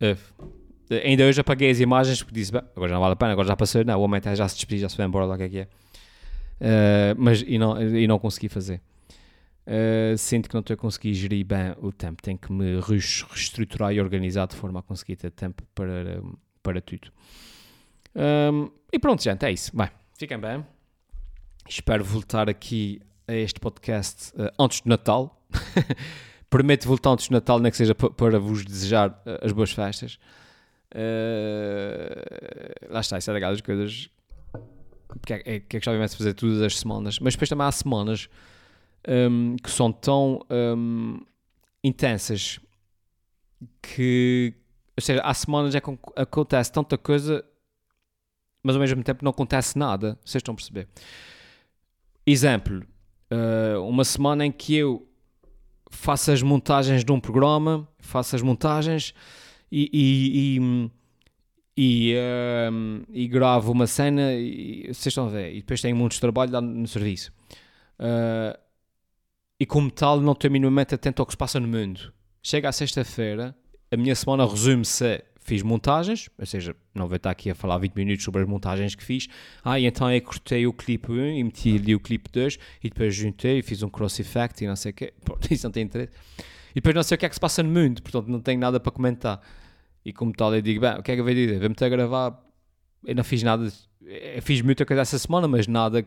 Uh, 0.00 0.66
Ainda 0.88 1.24
hoje 1.24 1.40
apaguei 1.40 1.68
as 1.70 1.80
imagens 1.80 2.22
porque 2.22 2.38
disse, 2.38 2.56
agora 2.56 2.88
já 2.88 2.94
não 2.94 3.00
vale 3.00 3.14
a 3.14 3.16
pena, 3.16 3.32
agora 3.32 3.48
já 3.48 3.56
passou, 3.56 3.84
não, 3.84 3.98
o 3.98 4.02
homem 4.02 4.18
até 4.18 4.36
já 4.36 4.46
se 4.46 4.54
despediu, 4.54 4.82
já 4.82 4.88
se 4.88 4.94
foi 4.94 5.04
embora 5.04 5.26
o 5.26 5.36
que 5.36 5.42
é 5.42 5.48
que 5.48 5.58
é. 5.58 5.68
Uh, 6.60 7.14
mas 7.18 7.42
e 7.44 7.58
não, 7.58 7.80
e 7.82 8.06
não 8.06 8.18
consegui 8.18 8.48
fazer. 8.48 8.80
Uh, 9.66 10.16
sinto 10.16 10.48
que 10.48 10.54
não 10.54 10.60
estou 10.60 10.74
a 10.74 10.76
conseguir 10.76 11.12
gerir 11.12 11.44
bem 11.44 11.74
o 11.78 11.90
tempo, 11.90 12.22
tenho 12.22 12.38
que 12.38 12.52
me 12.52 12.80
reestruturar 12.80 13.92
e 13.92 14.00
organizar 14.00 14.46
de 14.46 14.54
forma 14.54 14.78
a 14.78 14.82
conseguir 14.82 15.16
ter 15.16 15.32
tempo 15.32 15.64
para, 15.74 16.22
para 16.62 16.80
tudo. 16.80 17.08
Um, 18.16 18.70
e 18.92 18.98
pronto, 18.98 19.22
gente, 19.22 19.44
é 19.44 19.52
isso. 19.52 19.76
Bem, 19.76 19.90
fiquem 20.18 20.38
bem. 20.38 20.64
Espero 21.68 22.02
voltar 22.02 22.48
aqui 22.48 23.00
a 23.28 23.34
este 23.34 23.60
podcast 23.60 24.32
uh, 24.34 24.50
antes 24.58 24.80
de 24.80 24.88
Natal. 24.88 25.46
Prometo 26.48 26.88
voltar 26.88 27.10
antes 27.10 27.26
de 27.26 27.32
Natal, 27.32 27.58
nem 27.58 27.70
que 27.70 27.76
seja 27.76 27.94
para 27.94 28.38
vos 28.38 28.64
desejar 28.64 29.20
as 29.42 29.52
boas 29.52 29.72
festas. 29.72 30.18
Uh, 30.94 32.14
lá 32.88 33.00
está, 33.00 33.18
isso 33.18 33.30
é 33.30 33.34
legal 33.34 33.52
as 33.52 33.60
coisas 33.60 34.08
que 35.24 35.32
é, 35.32 35.42
é, 35.44 35.60
que 35.60 35.76
é 35.76 35.80
já 35.80 35.94
imenso 35.94 36.16
fazer 36.16 36.34
todas 36.34 36.60
as 36.62 36.78
semanas, 36.78 37.18
mas 37.18 37.34
depois 37.34 37.48
também 37.48 37.66
há 37.66 37.72
semanas 37.72 38.28
um, 39.08 39.56
que 39.56 39.70
são 39.70 39.92
tão 39.92 40.40
um, 40.50 41.20
intensas 41.82 42.58
que, 43.80 44.54
ou 44.96 45.02
seja, 45.02 45.20
há 45.22 45.32
semanas 45.32 45.74
é 45.74 45.80
que 45.80 45.98
acontece 46.16 46.72
tanta 46.72 46.98
coisa, 46.98 47.44
mas 48.66 48.74
ao 48.74 48.80
mesmo 48.80 49.02
tempo 49.04 49.24
não 49.24 49.30
acontece 49.30 49.78
nada. 49.78 50.18
Vocês 50.24 50.40
estão 50.40 50.52
a 50.52 50.56
perceber? 50.56 50.88
Exemplo, 52.26 52.84
uh, 53.32 53.80
uma 53.82 54.04
semana 54.04 54.44
em 54.44 54.50
que 54.50 54.74
eu 54.74 55.08
faço 55.88 56.32
as 56.32 56.42
montagens 56.42 57.04
de 57.04 57.12
um 57.12 57.20
programa, 57.20 57.88
faço 58.00 58.34
as 58.34 58.42
montagens 58.42 59.14
e, 59.70 59.88
e, 59.92 60.58
e, 60.58 62.10
e, 62.10 62.16
um, 62.72 63.02
e 63.08 63.28
gravo 63.28 63.70
uma 63.70 63.86
cena 63.86 64.34
e 64.34 64.86
vocês 64.86 65.06
estão 65.06 65.26
a 65.26 65.30
ver, 65.30 65.52
e 65.52 65.60
depois 65.60 65.80
tenho 65.80 65.94
muitos 65.94 66.18
trabalho 66.18 66.50
lá 66.50 66.60
no 66.60 66.88
serviço. 66.88 67.32
Uh, 68.00 68.58
e 69.60 69.64
como 69.64 69.88
tal, 69.88 70.20
não 70.20 70.32
estou 70.32 70.50
minimamente 70.50 70.92
atento 70.92 71.22
ao 71.22 71.26
que 71.26 71.32
se 71.32 71.36
passa 71.36 71.60
no 71.60 71.68
mundo. 71.68 72.12
Chega 72.42 72.68
à 72.68 72.72
sexta-feira, 72.72 73.56
a 73.92 73.96
minha 73.96 74.16
semana 74.16 74.44
resume-se 74.44 75.22
fiz 75.46 75.62
montagens, 75.62 76.28
ou 76.36 76.44
seja, 76.44 76.74
não 76.92 77.06
vou 77.06 77.16
estar 77.16 77.30
aqui 77.30 77.50
a 77.50 77.54
falar 77.54 77.78
20 77.78 77.94
minutos 77.94 78.24
sobre 78.24 78.42
as 78.42 78.48
montagens 78.48 78.94
que 78.94 79.02
fiz. 79.02 79.28
Ah, 79.64 79.78
e 79.78 79.86
então 79.86 80.12
eu 80.12 80.20
cortei 80.20 80.66
o 80.66 80.72
clipe 80.72 81.12
1 81.12 81.26
e 81.36 81.44
meti 81.44 81.76
ali 81.76 81.94
o 81.94 82.00
clipe 82.00 82.28
2 82.30 82.58
e 82.82 82.88
depois 82.88 83.14
juntei 83.14 83.60
e 83.60 83.62
fiz 83.62 83.82
um 83.82 83.88
cross 83.88 84.18
effect 84.18 84.64
e 84.64 84.66
não 84.66 84.74
sei 84.74 84.90
o 84.90 84.94
quê. 84.94 85.14
Pronto, 85.24 85.52
isso 85.52 85.66
não 85.66 85.70
tem 85.70 85.84
interesse. 85.84 86.12
E 86.72 86.74
depois 86.74 86.94
não 86.94 87.02
sei 87.02 87.14
o 87.14 87.18
que 87.18 87.26
é 87.26 87.28
que 87.28 87.34
se 87.34 87.40
passa 87.40 87.62
no 87.62 87.70
mundo, 87.70 88.02
portanto 88.02 88.26
não 88.26 88.40
tenho 88.40 88.58
nada 88.58 88.80
para 88.80 88.90
comentar. 88.90 89.40
E 90.04 90.12
como 90.12 90.32
tal, 90.32 90.54
eu 90.54 90.62
digo, 90.62 90.80
bem, 90.80 90.98
o 90.98 91.02
que 91.02 91.12
é 91.12 91.14
que 91.14 91.20
eu 91.20 91.24
vou 91.24 91.34
dizer? 91.34 91.58
Vou-me 91.58 91.74
a 91.80 91.88
gravar. 91.88 92.42
Eu 93.04 93.14
não 93.14 93.24
fiz 93.24 93.42
nada, 93.42 93.72
eu 94.02 94.42
fiz 94.42 94.60
muita 94.62 94.84
coisa 94.84 95.02
essa 95.02 95.18
semana, 95.18 95.46
mas 95.46 95.66
nada 95.66 96.04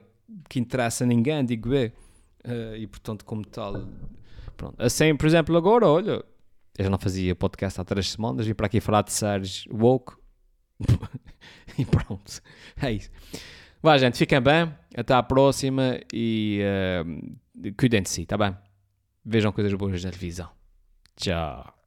que 0.47 0.59
interessa 0.59 1.03
a 1.03 1.07
ninguém, 1.07 1.43
digo 1.45 1.73
eu. 1.73 1.87
Uh, 2.45 2.75
e 2.77 2.87
portanto, 2.87 3.25
como 3.25 3.45
tal, 3.45 3.87
pronto. 4.55 4.75
Assim, 4.77 5.15
por 5.15 5.27
exemplo, 5.27 5.55
agora, 5.57 5.87
olha, 5.87 6.23
eu 6.79 6.85
já 6.85 6.89
não 6.89 6.97
fazia 6.97 7.35
podcast 7.35 7.81
há 7.81 7.83
três 7.83 8.09
semanas, 8.09 8.47
vim 8.47 8.53
para 8.53 8.67
aqui 8.67 8.79
falar 8.79 9.01
de 9.01 9.11
séries 9.11 9.65
woke. 9.69 10.13
e 11.77 11.85
pronto, 11.85 12.41
é 12.81 12.93
isso. 12.93 13.11
Vai, 13.83 13.99
gente, 13.99 14.17
fiquem 14.17 14.39
bem. 14.39 14.73
Até 14.95 15.13
à 15.13 15.21
próxima 15.21 15.99
e 16.13 16.61
uh, 16.63 17.73
cuidem 17.77 18.01
de 18.01 18.09
si, 18.09 18.25
tá 18.25 18.37
bem? 18.37 18.57
Vejam 19.25 19.51
coisas 19.51 19.73
boas 19.73 20.01
na 20.01 20.09
televisão. 20.09 20.49
Tchau. 21.17 21.78